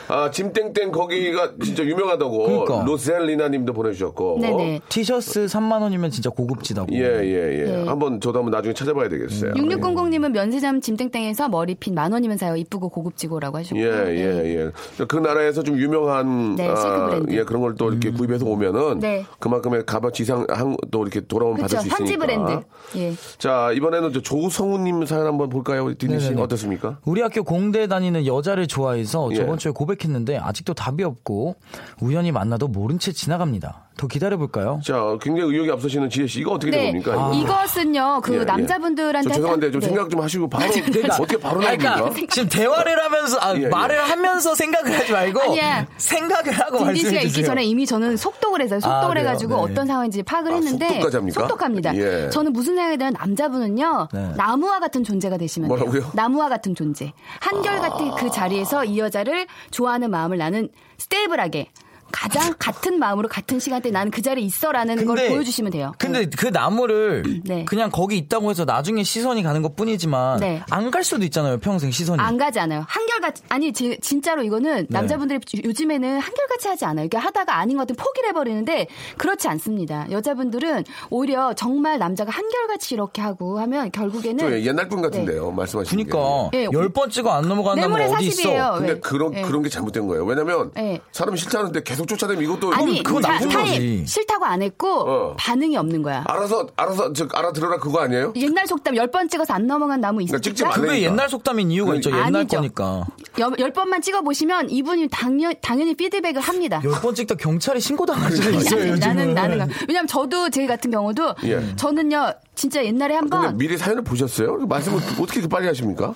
[0.08, 2.38] 아, 짐땡땡 거기가 진짜 유명하다고.
[2.44, 2.84] 그러니까.
[2.86, 4.38] 로셀리나 님도 보내주셨고.
[4.40, 4.80] 네네.
[4.88, 6.88] 티셔츠 3만 원이면 진짜 고급지다고.
[6.92, 7.64] 예, 예, 예.
[7.64, 7.84] 네.
[7.86, 9.54] 한번 저도 한번 나중에 찾아봐야 되겠어요.
[9.54, 12.54] 6600님은 면세점 짐땡땡에서 머리핀 만 원이면 사요.
[12.56, 13.80] 이쁘고 고급지고,라고 하셨고.
[13.80, 15.04] 예, 예, 예.
[15.06, 17.32] 그 나라에서 좀 유명한 네, 실크 브랜드.
[17.34, 19.24] 예, 그런 걸 또 이렇게 구입해서 오면은 네.
[19.38, 21.76] 그만큼의 값어치 이상 한, 또 이렇게 돌아오면 그렇죠.
[21.76, 22.12] 받을 수 있으니까.
[22.12, 22.66] 현지 브랜드.
[22.96, 23.12] 예.
[23.38, 25.84] 자, 이번에는 저 조성우 님 사연 한번 볼까요?
[25.84, 26.34] 우리 디니 씨.
[26.34, 26.98] 어떻습니까?
[27.04, 29.36] 우리 학교 공대 다니는 여자를 좋아해서 예.
[29.36, 31.56] 저번 주에 고백했는데 아직도 답이 없고
[32.00, 33.87] 우연히 만나도 모른 채 지나갑니다.
[33.98, 34.80] 더 기다려볼까요?
[34.84, 36.86] 자, 굉장히 의욕이 앞서시는 지혜 씨 이거 어떻게 된 네.
[37.02, 37.30] 겁니까?
[37.34, 37.42] 이거?
[37.42, 38.44] 이것은요, 그 예, 예.
[38.44, 39.28] 남자분들한테.
[39.28, 39.86] 저 죄송한데 한- 좀 네.
[39.88, 41.94] 생각 좀 하시고 바로 어떻게 바로 아니, 나옵니까?
[42.10, 43.68] 그러니까 지금 대화를 하면서 아, 예, 예.
[43.68, 45.86] 말을 하면서 생각을 하지 말고 아니야.
[45.96, 47.46] 생각을 하고 딘딘 씨가 말씀해 있기 주세요.
[47.46, 49.20] 전에 이미 저는 속독을 해서 속독을 아?
[49.20, 49.72] 해가지고 네.
[49.72, 51.40] 어떤 상황인지 파악을 아, 했는데 속독까지 합니까?
[51.40, 51.96] 속독합니다.
[51.96, 52.30] 예.
[52.30, 54.32] 저는 무슨 생각이 드는 남자분은요 네.
[54.36, 55.76] 나무와 같은 존재가 되시면 돼요.
[55.76, 56.12] 뭐라고요?
[56.14, 57.12] 나무와 같은 존재.
[57.40, 61.68] 한결같은 그 자리에서 이 여자를 좋아하는 마음을 나는 스테이블하게
[62.12, 65.92] 가장 같은 마음으로 같은 시간대에 나는 그 자리에 있어라는 걸 보여주시면 돼요.
[65.98, 67.64] 근데 그 나무를 네.
[67.64, 70.62] 그냥 거기 있다고 해서 나중에 시선이 가는 것 뿐이지만 네.
[70.70, 71.58] 안갈 수도 있잖아요.
[71.58, 72.20] 평생 시선이.
[72.20, 72.84] 안 가지 않아요.
[72.88, 74.86] 한결같이 아니 지- 진짜로 이거는 네.
[74.88, 77.06] 남자분들이 요즘에는 한결같이 하지 않아요.
[77.06, 80.06] 이게 하다가 아닌 것 같으면 포기를 해버리는데 그렇지 않습니다.
[80.10, 86.50] 여자분들은 오히려 정말 남자가 한결같이 이렇게 하고 하면 결국에는 좀 옛날 분 같은데요, 말씀하시는 그러니까
[86.54, 86.68] 예.
[86.72, 88.58] 열번 찍어 안 넘어가는 나무 뇌물의 어디 사십이에요.
[88.58, 88.72] 있어?
[88.78, 89.00] 근데 왜?
[89.00, 89.42] 그런 예.
[89.42, 90.24] 그런 게 잘못된 거예요.
[90.24, 91.00] 왜냐면 예.
[91.12, 94.04] 사람이 싫다는데 계속 쫓아다니면 이것도 아니 그건 자, 나쁜 거지.
[94.06, 95.36] 싫다고 안 했고 어.
[95.38, 96.24] 반응이 없는 거야.
[96.26, 98.32] 알아서 알아서 저 알아들어라 그거 아니에요?
[98.36, 100.62] 옛날 속담 열 번 찍어서 안 넘어간 나무 그러니까 찍지.
[100.64, 101.00] 그게 그러니까.
[101.10, 102.10] 옛날 속담인 이유가 있죠.
[102.10, 102.56] 옛날 아니죠.
[102.58, 103.06] 거니까.
[103.38, 106.80] 열, 열 번만 찍어 보시면 이분이 당연 당연히 피드백을 합니다.
[106.84, 108.96] 열 번 찍다 경찰에 신고 당할 수도 아니, 있어요.
[108.96, 111.74] 나는 나는 왜냐면 저도 제 같은 경우도 예.
[111.76, 114.56] 저는요 진짜 옛날에 근데 한번 미리 사연을 보셨어요?
[114.66, 116.12] 말씀을 어떻게 이렇게 빨리 하십니까?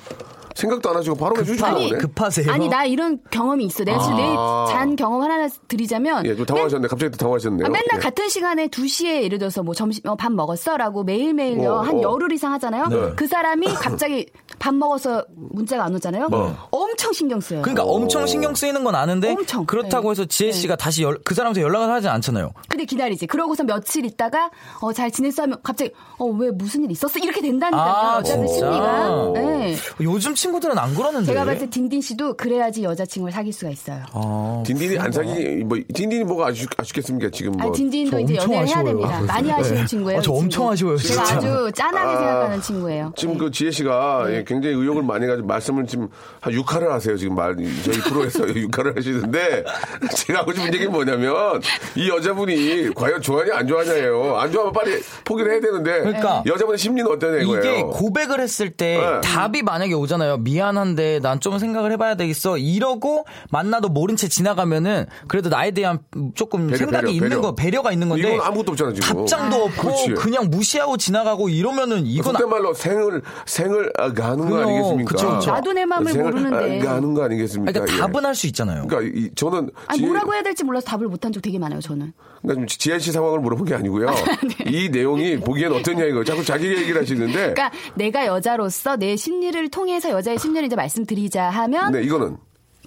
[0.55, 2.01] 생각도 안 하시고 바로 해주시는 아니, 거네.
[2.01, 2.53] 급하세요?
[2.53, 3.85] 아니 나 이런 경험이 있어.
[3.85, 4.65] 내가 지금 아.
[4.69, 6.89] 내잔 경험 하나 드리자면 예, 좀 당황하셨네.
[6.89, 7.67] 갑자기 또 당황하셨네요.
[7.67, 7.99] 아, 맨날 예.
[7.99, 11.73] 같은 시간에 2 시에 예를 들어서 뭐 점심 어, 밥 먹었어라고 매일 매일요.
[11.73, 12.03] 어, 한 어.
[12.03, 12.87] 열흘 이상 하잖아요.
[12.89, 13.13] 네.
[13.17, 14.27] 그 사람이 갑자기
[14.59, 16.29] 밥 먹어서 문자가 안 오잖아요.
[16.29, 16.55] 뭐.
[16.71, 17.63] 엄청 신경 써요.
[17.63, 19.65] 그러니까 엄청 신경 쓰이는 건 아는데 엄청.
[19.67, 20.21] 그렇다고 네.
[20.21, 22.53] 해서 지혜 씨가 다시 연- 그 사람한테 연락을 하지 않잖아요.
[22.69, 23.27] 근데 기다리지.
[23.27, 27.19] 그러고서 며칠 있다가 어, 잘 지냈어 하면 갑자기 어, 왜 무슨 일 있었어?
[27.19, 27.83] 이렇게 된다니까요.
[27.83, 28.67] 아, 여자들 진짜?
[28.73, 29.31] 심리가.
[29.35, 29.77] 네.
[30.01, 31.27] 요즘 친구들은 안 그러는데.
[31.27, 34.03] 제가 봤을 때 딘딘 씨도 그래야지 여자친구를 사귈 수가 있어요.
[34.13, 38.35] 아, 딘딘이 안 사기 뭐 딘딘이 뭐가 아쉽, 아쉽겠습니까 지금 뭐 아니, 딘딘도 저 이제
[38.37, 38.85] 연애를 해야 아쉬워요.
[38.87, 39.17] 됩니다.
[39.19, 39.53] 아, 많이.
[39.53, 39.87] 아쉬운 네.
[39.87, 40.19] 친구예요.
[40.19, 40.33] 아, 저.
[40.33, 41.37] 엄청 아쉬워요, 제가 진짜.
[41.37, 43.13] 아주 짠하게 아, 생각하는 친구예요.
[43.17, 46.09] 지금 그 지혜 씨가 예, 굉장히 의욕을 많이 가지고 말씀을 지금
[46.41, 47.17] 한 6화를 하세요.
[47.17, 49.65] 지금 말 저희 프로에서 6화를 하시는데
[50.17, 51.61] 제가 하고 싶은 얘기는 뭐냐면
[51.95, 54.37] 이 여자분이 과연 좋아하냐 안 좋아하냐예요.
[54.37, 57.61] 안 좋아하면 빨리 포기를 해야 되는데 그러니까 여자분의 심리는 어떠냐 이거예요.
[57.61, 59.21] 이게 고백을 했을 때 네.
[59.21, 60.32] 답이 만약에 오잖아요.
[60.39, 62.57] 미안한데 난 좀 생각을 해봐야 되겠어.
[62.57, 65.99] 이러고 만나도 모른 채 지나가면은 그래도 나에 대한
[66.35, 67.41] 조금 배려, 생각이 배려, 있는 배려.
[67.41, 69.17] 거 배려가 있는 건데 이건 아무것도 없잖아 지금.
[69.17, 70.11] 답장도 없고 그렇지.
[70.15, 75.11] 그냥 무시하고 지나가고 이러면은 이건 속된 말로 생을 생을 아, 가는 거 그럼, 아니겠습니까?
[75.11, 75.51] 그쵸, 그쵸.
[75.51, 76.81] 나도 내 마음을 생을 모르는데.
[76.81, 77.73] 아, 가는 거 아니겠습니까?
[77.73, 77.99] 그러니까 예.
[77.99, 78.87] 답은 할 수 있잖아요.
[78.87, 81.81] 그러니까 이, 저는 아니 지혜- 뭐라고 해야 될지 몰라서 답을 못한 적 되게 많아요.
[81.81, 82.13] 저는.
[82.41, 84.07] 그러니까 지금 지혜 씨 상황을 물어본 게 아니고요.
[84.67, 87.33] 이 내용이 보기엔 어떠냐 이거 자꾸 자기 얘기를 하시는데.
[87.33, 92.37] 그러니까 내가 여자로서 내 심리를 통해서 여 자의 심리를 이제 말씀드리자 하면 네 이거는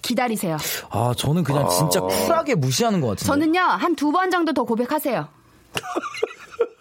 [0.01, 0.57] 기다리세요.
[0.91, 3.25] 아 저는 그냥 진짜 쿨하게 무시하는 것 같은데.
[3.25, 5.27] 저는요 한 두 번 정도 더 고백하세요.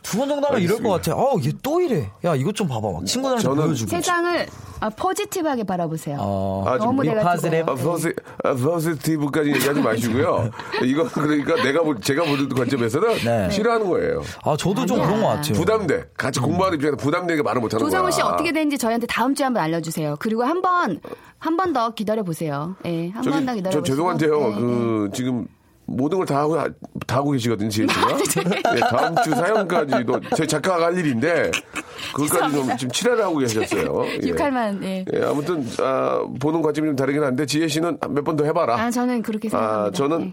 [0.05, 1.13] 두 번 정도 하면 이럴 것 같아.
[1.13, 2.11] 아, 얘또 이래.
[2.25, 2.93] 야, 이것 좀 봐봐.
[2.93, 3.91] 막 친구들한테 저는 보여주고.
[3.91, 4.47] 세상을
[4.81, 6.19] 아, 포지티브하게 바라보세요.
[6.21, 7.67] 어, 아, 좀 너무 비 내가 파즈랩.
[7.69, 8.13] 아, 포지,
[8.45, 10.51] 아, 포지티브까지 얘기하지 마시고요.
[10.85, 13.51] 이거 그러니까 내가 볼- 제가 보는 관점에서는 네.
[13.51, 14.23] 싫어하는 거예요.
[14.45, 15.07] 아, 저도 좀 아니야.
[15.09, 15.55] 그런 것 같아요.
[15.55, 16.05] 부담돼.
[16.19, 17.91] 같이 공부하는 입장에서 부담되게 말을 못하는 거야.
[17.91, 20.17] 조성우 씨 어떻게 되는지 저희한테 다음 주에 한번 알려주세요.
[20.21, 21.01] 그리고 한 번
[21.39, 22.77] 한 번 더 기다려 보세요.
[22.87, 23.83] 예, 한 번 더 기다려 저 보세요.
[23.85, 24.39] 죄송한데요.
[24.55, 25.47] 그 지금
[25.87, 26.57] 모든 걸 다 하고
[27.07, 28.17] 다 하고 계시거든요, 지혜 씨가.
[28.75, 31.51] 네, 다음 주 사연까지도 저희 작가가 할 일인데
[32.15, 34.05] 그것까지 좀 지금 칠화를 하고 계셨어요.
[34.23, 34.29] 예.
[34.29, 35.05] 육할만 예.
[35.13, 38.77] 예, 아무튼 아, 보는 관점이 좀 다르긴 한데 지혜 씨는 몇 번 더 해봐라.
[38.77, 39.87] 아 저는 그렇게 생각합니다.
[39.89, 40.33] 아, 저는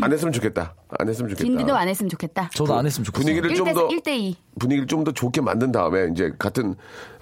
[0.00, 0.74] 안 했으면 좋겠다.
[0.98, 1.44] 안 했으면 좋겠다.
[1.48, 2.50] 딘디도 안 했으면 좋겠다.
[2.54, 3.22] 저도 안 했으면 좋겠어요.
[3.24, 4.34] 분위기를 좀 1대, 더 1대2.
[4.60, 6.74] 분위기를 좀 더 좋게 만든 다음에 이제 같은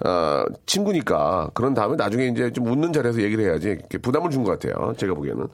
[0.05, 4.59] 어, 친구니까 그런 다음에 나중에 이제 좀 웃는 자리에서 얘기를 해야지 이렇게 부담을 준 것
[4.59, 4.93] 같아요.
[4.97, 5.47] 제가 보기에는.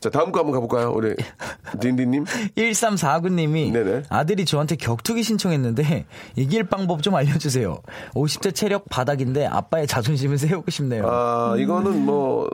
[0.00, 1.14] 자 다음 거 한번 가볼까요, 우리
[1.80, 2.24] 딘딘님?
[2.56, 4.02] 1349님이 네네.
[4.08, 7.80] 아들이 저한테 격투기 신청했는데 이길 방법 좀 알려주세요.
[8.14, 11.04] 50대 체력 바닥인데 아빠의 자존심을 세우고 싶네요.
[11.08, 12.48] 아 이거는 뭐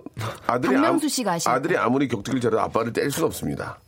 [0.46, 3.78] 아들이 박명수 씨가 하시는 아들이 아무리 격투기를 잘해도 아빠를 뗄 수는 없습니다.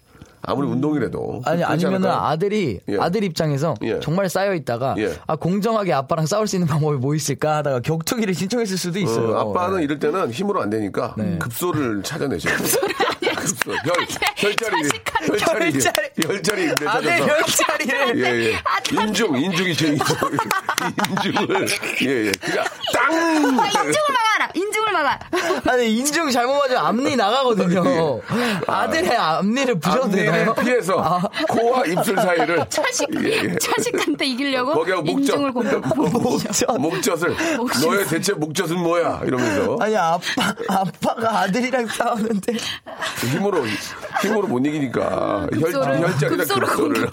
[0.46, 2.08] 아무리 운동이라도 아니 아니면은?
[2.10, 2.98] 아들이 예.
[2.98, 4.00] 아들 입장에서 예.
[4.00, 5.12] 정말 쌓여 있다가 예.
[5.26, 9.32] 아 공정하게 아빠랑 싸울 수 있는 방법이 뭐 있을까 하다가 격투기를 신청했을 수도 있어요.
[9.36, 9.84] 어, 아빠는 네.
[9.84, 11.36] 이럴 때는 힘으로 안 되니까 네.
[11.38, 12.66] 급소를 찾아내셔야 돼요.
[12.66, 13.15] 급소.
[13.66, 14.06] 혈,
[14.36, 14.76] 혈자리,
[15.26, 16.10] 혈자리, 혈자리.
[16.22, 17.36] 혈자리인데 아들 찾아서.
[17.40, 18.58] 혈자리를 예, 예.
[19.02, 20.16] 인중, 인중이죠, 인중.
[21.24, 21.68] 인중을,
[22.02, 22.32] 예, 예.
[22.40, 23.12] 그냥, 땅!
[23.60, 24.50] 아, 인중을 막아라.
[24.54, 25.18] 인중을 막아.
[25.70, 28.20] 아니 인중 잘못 맞으면 앞니 나가거든요.
[28.66, 30.54] 아들의 앞니를 부셔도 앞니를 되나요?
[30.54, 32.64] 피해서 코와 입술 사이를.
[32.68, 33.56] 자식, 예, 예.
[33.58, 35.20] 자식한테 이기려고 거기하고 목젖.
[35.20, 35.96] 인중을 공격.
[35.96, 36.66] 목젖.
[36.78, 37.36] 목젖을.
[37.84, 39.20] 너의 대체 목젖은 뭐야?
[39.24, 39.76] 이러면서.
[39.80, 42.54] 아니 아빠 아빠가 아들이랑 싸우는데
[43.36, 43.64] 힘으로
[44.22, 47.06] 힘으로 못 이기니까 혈, 급소를,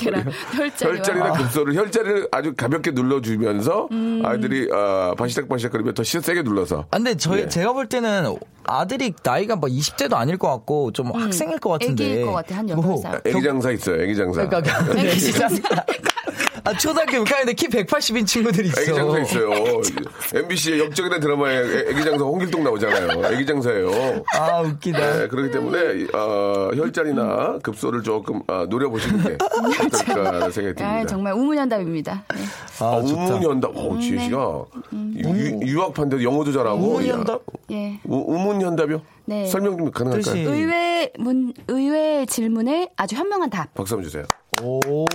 [0.79, 4.21] 혈자리나 급소를 혈자리를 아주 가볍게 눌러주면서 음.
[4.25, 7.47] 아이들이 어, 바시닥 바시닥거리면 더 시- 세게 눌러서 아, 근데 저희 예.
[7.49, 12.09] 제가 볼 때는 아들이 나이가 뭐 20대도 아닐 것 같고 좀 학생일 것 같은데 음.
[12.11, 13.27] 애기일 것 같아, 한 뭐, 8살.
[13.27, 15.47] 애기 장사 있어요 애기 장사 그러니까 네, 진짜.
[16.65, 18.81] 아 초등학교 6학년인데 키 180인 친구들이 있어.
[18.81, 19.51] 애기 장사 있어요
[20.33, 25.17] MBC의 역적이라는 드라마에 애- 애기 장사 홍길동 나오잖아요 애기 장사예요 아 웃기다.
[25.19, 30.87] 네, 그렇기 때문에 어, 혈자리나 급소를 조금 어, 노려보시는 게 어떨까 생각이 듭니다.
[30.89, 32.23] 아, 정말 우문현답입니다.
[32.35, 32.41] 네.
[32.79, 32.97] 아, 아.
[32.97, 33.71] 우문현답.
[33.75, 36.77] 어, 지혜 씨가 유, 유학파인데 영어도 잘하고.
[36.77, 37.41] 우문현답?
[37.71, 37.99] 예.
[38.05, 39.01] 우, 우문현답이요?
[39.25, 39.45] 네.
[39.47, 40.21] 설명 좀 가능할까요?
[40.35, 43.73] 뜻이- 의외 문 의외의 질문에 아주 현명한 답.
[43.73, 44.23] 박수 한번 주세요.
[44.61, 45.05] 오.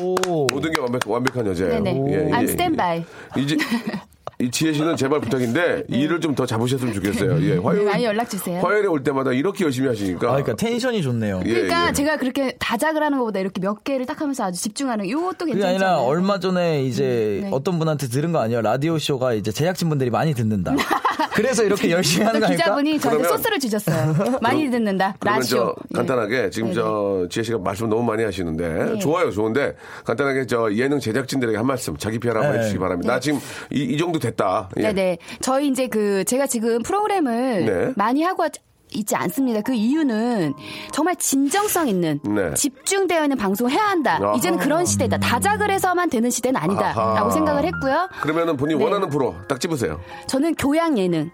[0.50, 1.80] 모든 게 완벽, 완벽한 여자예요.
[1.82, 2.30] 네네.
[2.32, 3.04] I'm stand by.
[3.36, 3.56] 이제
[4.40, 7.42] 이 지혜 씨는 제발 부탁인데 일을 좀 더 잡으셨으면 좋겠어요.
[7.42, 8.60] 예, 화요일 네, 많이 연락 주세요.
[8.60, 10.28] 화요일에 올 때마다 이렇게 열심히 하시니까.
[10.28, 11.40] 아, 그러니까 텐션이 좋네요.
[11.44, 11.92] 예, 그러니까 예.
[11.92, 15.88] 제가 그렇게 다작을 하는 것보다 이렇게 몇 개를 딱 하면서 아주 집중하는 이것도 그게 괜찮잖아요.
[15.96, 17.48] 아니라 얼마 전에 이제 네.
[17.50, 18.60] 어떤 분한테 들은 거 아니에요?
[18.62, 20.76] 라디오 쇼가 이제 제작진 분들이 많이 듣는다.
[21.34, 22.62] 그래서 이렇게 열심히 하는 거 아닐까?
[22.64, 24.38] 기자분이 저한테 그러면- 소스를 주셨어요.
[24.40, 25.16] 많이 듣는다.
[25.24, 25.42] 라디오.
[25.48, 26.80] 저 간단하게 지금 네네.
[26.80, 28.98] 저 지혜 씨가 말씀 너무 많이 하시는데 네.
[28.98, 29.74] 좋아요 좋은데
[30.04, 32.58] 간단하게 저 예능 제작진들에게 한 말씀 자기 PR 한번 네.
[32.58, 33.14] 해주시기 바랍니다.
[33.14, 33.40] 나 지금
[33.72, 34.68] 이, 이 정도 됐다.
[34.78, 34.82] 예.
[34.82, 35.18] 네네.
[35.40, 37.92] 저희 이제 그 제가 지금 프로그램을 네.
[37.96, 38.46] 많이 하고
[38.90, 39.60] 있지 않습니다.
[39.60, 40.54] 그 이유는
[40.92, 42.54] 정말 진정성 있는 네.
[42.54, 44.18] 집중되어 있는 방송을 해야 한다.
[44.22, 44.34] 아하.
[44.36, 45.18] 이제는 그런 시대다.
[45.18, 47.30] 다작을 해서만 되는 시대는 아니다라고 아하.
[47.30, 48.08] 생각을 했고요.
[48.22, 48.84] 그러면은 본인 네.
[48.84, 50.00] 원하는 프로 딱 집으세요.
[50.26, 51.30] 저는 교양 예능,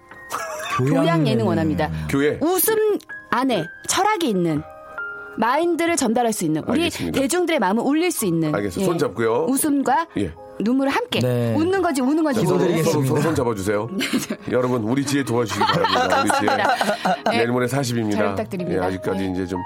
[0.89, 1.91] 교양 예능 원합니다.
[2.11, 2.39] 교회.
[2.43, 2.99] 웃음
[3.31, 4.63] 안에 철학이 있는
[5.37, 7.21] 마인드를 전달할 수 있는 우리 알겠습니다.
[7.21, 8.55] 대중들의 마음을 울릴 수 있는 예.
[8.55, 8.89] 알겠습니다.
[8.89, 9.47] 손 잡고요.
[9.49, 10.33] 웃음과 예.
[10.61, 11.55] 눈물을 함께 네.
[11.55, 13.21] 웃는 거지 우는 거지 서로, 기도드리겠습니다.
[13.21, 13.89] 손 잡아주세요.
[14.51, 16.23] 여러분, 우리 지혜 도와주시기 바랍니다.
[16.23, 16.57] 우리 지혜.
[16.57, 16.65] 네.
[17.39, 18.13] 내일 모레 40입니다.
[18.13, 18.85] 잘 부탁드립니다.
[18.85, 19.33] 아직까지 네.
[19.33, 19.61] 이제 좀.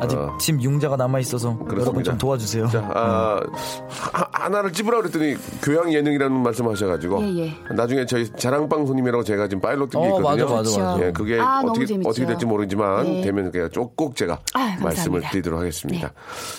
[0.00, 2.10] 아직 어, 지금 융자가 남아 있어서 여러분 그렇습니다.
[2.12, 2.66] 좀 도와주세요.
[2.68, 3.40] 자, 아,
[3.88, 7.74] 하- 하나를 찝으라 그랬더니 교양 예능이라는 말씀하셔가지고 예, 예.
[7.74, 10.44] 나중에 저희 자랑방 손님이라고 제가 지금 파일럿 뜬게 어, 있거든요.
[10.46, 11.06] 맞아, 맞아, 맞아.
[11.06, 11.98] 예, 그게 아, 너무 어떻게.
[12.04, 13.20] 어떻게 될지 모르지만 네.
[13.22, 14.76] 되면 그냥 쭉꼭 제가 아.
[14.80, 16.12] 말씀을 드리도록 하겠습니다.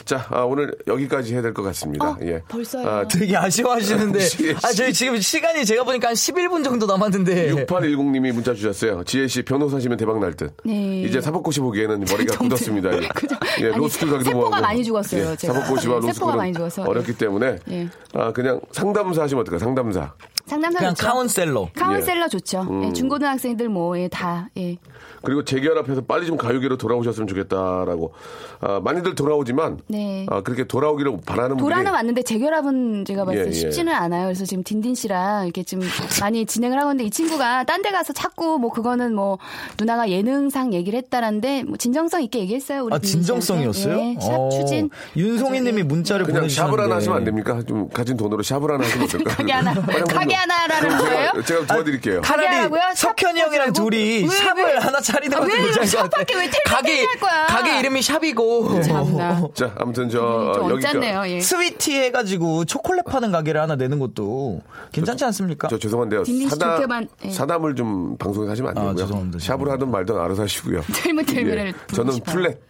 [0.06, 2.10] 자, 아, 오늘 여기까지 해야 될 것 같습니다.
[2.12, 2.42] 어, 예.
[2.48, 2.88] 벌써요?
[2.88, 4.52] 아, 되게 아쉬워하시는데 씨.
[4.64, 9.04] 아 저희 지금 시간이 제가 보니까 한 11분 정도 남았는데 6810님이 문자 주셨어요.
[9.04, 10.54] 지혜 씨 변호사시면 대박 날 듯.
[10.64, 11.02] 네.
[11.04, 12.90] 이제 사법고시 보기에는 머리가 굳었습니다.
[13.60, 13.64] 예.
[13.66, 14.62] 예, 아니, 로스쿨 가기도 세포가.
[14.62, 15.54] 많이 죽었어요, 예, 제가.
[15.54, 16.84] 사법고시와 네, 로스쿨은 세포가 많이 죽어서.
[16.84, 17.90] 어렵기 때문에 예.
[18.14, 19.60] 아, 그냥 상담사 하시면 어떨까요?
[19.60, 20.14] 상담사.
[20.50, 21.08] 상담사 그냥 좋죠.
[21.08, 21.70] 카운셀러.
[21.76, 22.62] 카운셀러 좋죠.
[22.70, 22.84] 음.
[22.86, 24.78] 예, 중고등학생들 뭐다 예.
[25.24, 28.14] 그리고 재결합해서 빨리 좀 가요계로 돌아오셨으면 좋겠다라고.
[28.62, 30.26] 아, 많이들 돌아오지만 네.
[30.30, 33.54] 아, 그렇게 돌아오기를 바라는 도라는 분들이 왔는데 재결합은 제가 봤을 때 예, 예.
[33.54, 34.26] 쉽지는 않아요.
[34.26, 35.80] 그래서 지금 딘딘 씨랑 이렇게 좀
[36.22, 39.38] 많이 진행을 하고 있는데 이 친구가 딴 데 가서 자꾸 뭐 그거는 뭐
[39.80, 42.84] 누나가 예능상 얘기를 했다라는데 뭐 진정성 있게 얘기했어요.
[42.84, 43.98] 우리 아 진정성이었어요?
[43.98, 44.90] 예, 샵 어, 추진.
[45.16, 47.62] 윤송이 님이 문자를 그냥 보내주셨는데 샵을 하나 하시면 안 됩니까?
[47.66, 49.36] 좀 가진 돈으로 샵을 하나 하시면 어떨까요?
[49.38, 49.74] 가게 하나.
[49.74, 51.32] 가게 하나라는 거예요?
[51.46, 52.22] 제가, 도와드릴게요.
[52.22, 53.74] 가게 차라리 석현이 형이랑?
[53.74, 54.78] 둘이 왜, 샵을 왜?
[54.78, 56.04] 하나 차리는 아, 것도 왜 괜찮을 것 같아.
[56.04, 57.46] 샵밖에 왜 텔레비전 가게 할 거야?
[57.48, 59.48] 가게 이름이 샵이고 참나.
[59.54, 61.28] 자, 아무튼 저좀 여기까 언짢네요.
[61.36, 61.42] 예.
[61.42, 64.62] 스위티 해가지고 초콜릿 파는 가게를 하나 내는 것도
[64.92, 65.68] 괜찮지 않습니까?
[65.68, 66.24] 저 죄송한데요.
[66.24, 67.30] 딘딘 씨 사담, 예.
[67.32, 69.06] 사담을 좀 방송에 하시면 안 아, 되고요.
[69.06, 69.40] 죄송합니다.
[69.40, 70.82] 샵을 하든 말든 알아서 하시고요.
[70.94, 71.96] 텔무텔무를 예.
[71.96, 72.20] 저는.
[72.22, 72.69] 플랫.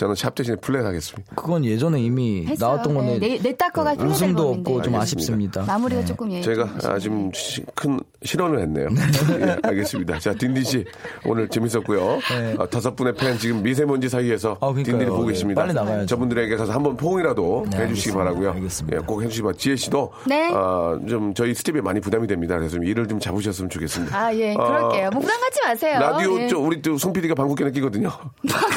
[0.00, 1.30] 저는 샵 대신에 플랫 하겠습니다.
[1.36, 2.70] 그건 예전에 이미 했어요.
[2.70, 4.48] 나왔던 건데 네, 내, 내 따거가 플랫 웃음도.
[4.48, 4.98] 없고 좀 알겠습니다.
[5.02, 5.62] 아쉽습니다.
[5.64, 6.40] 마무리가 조금 예.
[6.40, 8.88] 제가 좀 아, 지금 시- 큰 실언을 했네요.
[9.40, 10.18] 예, 알겠습니다.
[10.18, 10.84] 자, 딘딘 씨
[11.24, 12.18] 오늘 재밌었고요.
[12.58, 14.56] 아, 다섯 분의 팬 지금 미세먼지 사이에서 네.
[14.60, 14.72] 아.
[14.74, 15.62] 딘딘이 보고 네, 계십니다.
[15.62, 16.06] 빨리 나가야죠.
[16.06, 18.18] 저분들에게 가서 한번 포옹이라도 네, 해주시기 알겠습니다.
[18.18, 18.50] 바라고요.
[18.52, 18.96] 알겠습니다.
[18.96, 19.62] 예, 꼭 해주시기 바랍니다.
[19.62, 20.50] 지혜 씨도 네.
[20.54, 22.56] 아, 좀 저희 스텝이 많이 부담이 됩니다.
[22.58, 24.14] 그래서 좀 일을 좀 잡으셨으면 좋겠습니다.
[24.18, 25.10] 아, 예, 아, 그럴게요.
[25.12, 25.98] 뭐 부담 갖지 마세요.
[25.98, 26.48] 라디오 예.
[26.48, 28.10] 저 우리 또송 PD가 방구 깨나 끼거든요.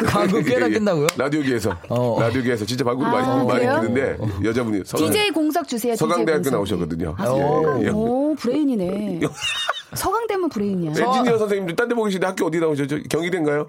[0.07, 1.07] 방구 깨나 낀다고요?
[1.17, 2.17] 라디오계에서 어.
[2.21, 3.81] 라디오계에서 진짜 방구를 많이 아, 많이 그래요?
[3.81, 4.17] 끼는데
[4.47, 5.95] 여자분이 서강, DJ 공석 주세요.
[5.97, 6.79] 서강대학교 DJ 공석.
[6.79, 7.15] 나오셨거든요.
[7.17, 7.85] 아, 예.
[7.87, 7.89] 예.
[7.89, 9.19] 오, 브레인이네.
[9.95, 10.91] 서강대면 브레인이야.
[10.91, 12.97] 엔지니어 선생님들 딴 데 보고 계시는데 학교 어디 나오셨죠?
[13.09, 13.67] 경희대인가요?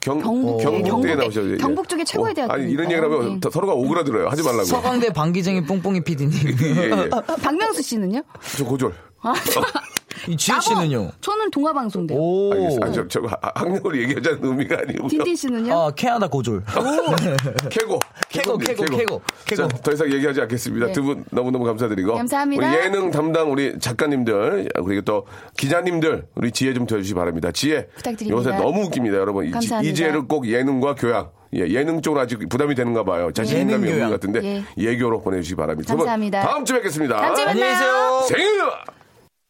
[0.00, 1.14] 경, 경북, 네, 경북대에 경북대.
[1.16, 1.52] 나오셨죠?
[1.52, 1.56] 예.
[1.58, 2.62] 경북 쪽에 최고의 대학교니까.
[2.64, 3.40] 아니, 이런 얘기를 하면 예.
[3.40, 4.28] 더- 서로가 오그라들어요.
[4.28, 4.64] 하지 말라고.
[4.64, 6.32] 서강대 방기쟁이 뽕뽕이 PD님.
[6.62, 7.10] 예, 예.
[7.42, 8.22] 박명수 씨는요?
[8.56, 8.94] 저 고졸.
[9.20, 9.36] 아, 이
[10.36, 11.10] 지혜 씨는요?
[11.20, 12.18] 저는 동아방송대요.
[12.18, 12.52] 오.
[12.52, 12.80] 알겠어요.
[12.82, 15.08] 아, 저, 저 하- 학력을 얘기하자는 의미가 아니고요.
[15.08, 15.74] 딘딘 씨는요?
[15.78, 16.62] 아, 캐나다 고졸.
[17.70, 17.98] 캐고.
[18.28, 19.22] 캐고, 캐고, 캐고, 캐고.
[19.56, 20.86] 자, 더 이상 얘기하지 않겠습니다.
[20.86, 20.92] 네.
[20.92, 22.14] 두분 너무너무 감사드리고.
[22.14, 22.68] 감사합니다.
[22.68, 27.50] 우리 예능 담당 우리 작가님들, 그리고 또 기자님들, 우리 지혜 좀 도와주시기 바랍니다.
[27.52, 27.86] 지혜.
[27.88, 28.36] 부탁드립니다.
[28.38, 29.46] 요새 너무 웃깁니다, 여러분.
[29.46, 29.90] 이, 감사합니다.
[29.90, 31.30] 이 지혜를 꼭 예능과 교양.
[31.52, 33.32] 예, 예능 쪽으로 아직 부담이 되는가 봐요.
[33.32, 34.10] 자신감이 예능 없는 교양.
[34.10, 34.64] 것 같은데 예.
[34.92, 35.88] 예교로 보내주시기 바랍니다.
[35.88, 36.42] 두분 감사합니다.
[36.42, 37.16] 다음 주에 뵙겠습니다.
[37.16, 38.20] 다음 주에 안녕히 계세요.
[38.28, 38.60] 생일!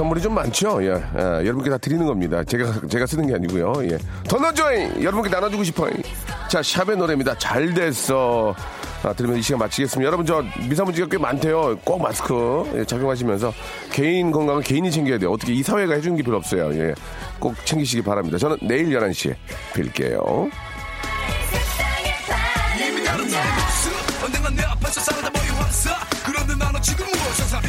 [0.00, 0.82] 선물이 좀 많죠?
[0.82, 2.42] 예, 예, 여러분께 다 드리는 겁니다.
[2.42, 3.74] 제가, 제가 쓰는 게 아니고요.
[3.82, 3.98] 예.
[4.26, 4.94] 더 넣어줘요!
[4.98, 5.92] 여러분께 나눠주고 싶어요.
[6.48, 7.36] 자, 샵의 노래입니다.
[7.36, 8.54] 잘 됐어.
[9.02, 10.06] 아, 들으면 이 시간 마치겠습니다.
[10.06, 11.78] 여러분, 저 미세먼지가 꽤 많대요.
[11.84, 13.52] 꼭 마스크 예, 착용하시면서
[13.92, 15.32] 개인 건강은 개인이 챙겨야 돼요.
[15.32, 16.72] 어떻게 이 사회가 해주는 게 별로 없어요.
[16.80, 16.94] 예.
[17.38, 18.38] 꼭 챙기시기 바랍니다.
[18.38, 19.34] 저는 내일 11시에
[19.74, 20.50] 뵐게요.
[24.24, 25.90] 언젠가 내 앞에서 사라져 황사
[26.24, 27.60] 그런데 나는 지금 무엇을 사